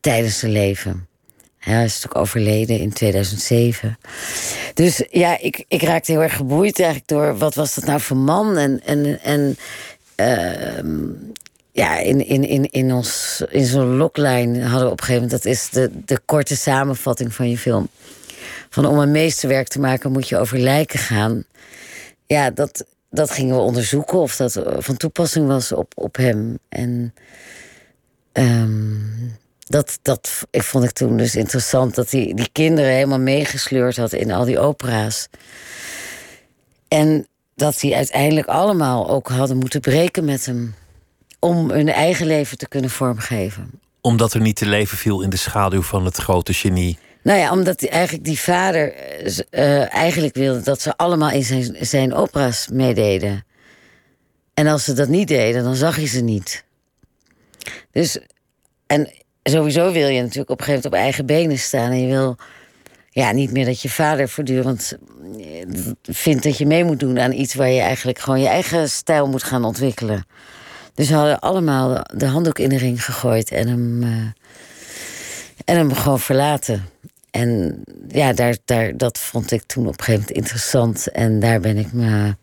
[0.01, 1.09] Tijdens zijn leven.
[1.59, 3.99] Hij is natuurlijk overleden in 2007.
[4.75, 7.39] Dus ja, ik, ik raakte heel erg geboeid eigenlijk door...
[7.39, 8.57] wat was dat nou voor man?
[8.57, 9.57] En, en, en
[10.17, 11.25] uh,
[11.77, 15.43] ja, in, in, in, in, ons, in zo'n logline hadden we op een gegeven moment...
[15.43, 17.89] dat is de, de korte samenvatting van je film.
[18.71, 21.45] Van om een meesterwerk te maken moet je over lijken gaan.
[22.27, 26.59] Ja, dat, dat gingen we onderzoeken of dat van toepassing was op, op hem.
[26.69, 27.15] En
[28.33, 33.97] um, dat, dat ik vond ik toen dus interessant dat hij die kinderen helemaal meegesleurd
[33.97, 35.29] had in al die opera's.
[36.89, 40.75] En dat die uiteindelijk allemaal ook hadden moeten breken met hem.
[41.47, 43.71] Om hun eigen leven te kunnen vormgeven.
[44.01, 46.99] Omdat er niet te leven viel in de schaduw van het grote genie.
[47.23, 48.95] Nou ja, omdat die, eigenlijk die vader
[49.51, 53.45] uh, eigenlijk wilde dat ze allemaal in zijn, zijn opera's meededen.
[54.55, 56.65] En als ze dat niet deden, dan zag je ze niet.
[57.91, 58.19] Dus,
[58.87, 59.11] en
[59.43, 61.91] sowieso wil je natuurlijk op een gegeven moment op eigen benen staan.
[61.91, 62.37] En je wil
[63.11, 64.99] ja, niet meer dat je vader voortdurend
[65.39, 65.67] eh,
[66.03, 69.29] vindt dat je mee moet doen aan iets waar je eigenlijk gewoon je eigen stijl
[69.29, 70.27] moet gaan ontwikkelen.
[70.97, 74.09] Dus we hadden allemaal de handdoek in de ring gegooid en hem, uh,
[75.65, 76.89] en hem gewoon verlaten.
[77.31, 81.11] En ja, daar, daar, dat vond ik toen op een gegeven moment interessant.
[81.11, 82.37] En daar ben ik me.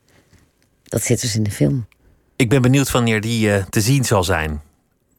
[0.84, 1.88] Dat zit dus in de film.
[2.36, 4.62] Ik ben benieuwd wanneer die uh, te zien zal zijn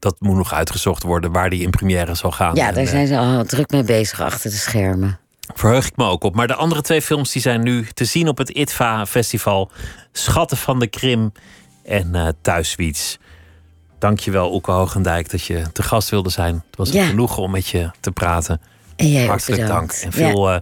[0.05, 2.55] dat moet nog uitgezocht worden waar die in première zal gaan.
[2.55, 5.19] Ja, daar zijn ze al druk mee bezig achter de schermen.
[5.53, 6.35] Verheug ik me ook op.
[6.35, 9.71] Maar de andere twee films die zijn nu te zien op het ITVA Festival.
[10.11, 11.31] Schatten van de Krim
[11.83, 13.19] en uh, Thuiswiets.
[14.05, 16.63] Dankjewel, Oeke Hoogendijk, dat je te gast wilde zijn.
[16.67, 17.05] Het was ja.
[17.05, 18.61] genoegen om met je te praten.
[18.95, 19.91] En jij Hartelijk dank.
[19.91, 20.55] En veel ja.
[20.55, 20.61] uh,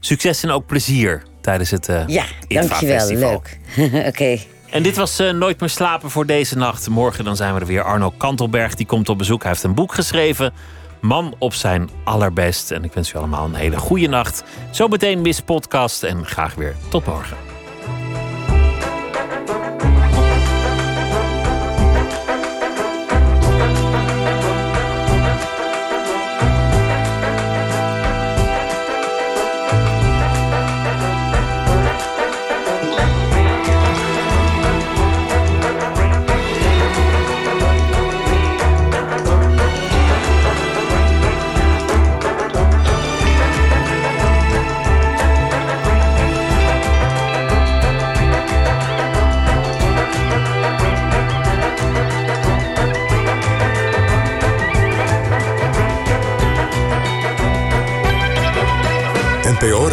[0.00, 2.98] succes en ook plezier tijdens het uh, ja, dankjewel.
[2.98, 3.42] Festival.
[3.76, 4.06] Leuk.
[4.08, 4.38] Oké.
[4.70, 6.88] En dit was uh, Nooit meer slapen voor deze nacht.
[6.88, 7.82] Morgen dan zijn we er weer.
[7.82, 9.42] Arno Kantelberg die komt op bezoek.
[9.42, 10.52] Hij heeft een boek geschreven.
[11.00, 12.70] Man op zijn allerbest.
[12.70, 14.44] En ik wens u allemaal een hele goede nacht.
[14.70, 17.51] Zometeen Miss Podcast en graag weer tot morgen.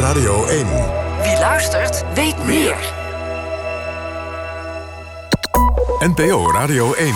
[0.10, 0.68] Radio 1.
[1.22, 2.76] Wie luistert, weet meer.
[5.99, 7.14] NPO Radio 1.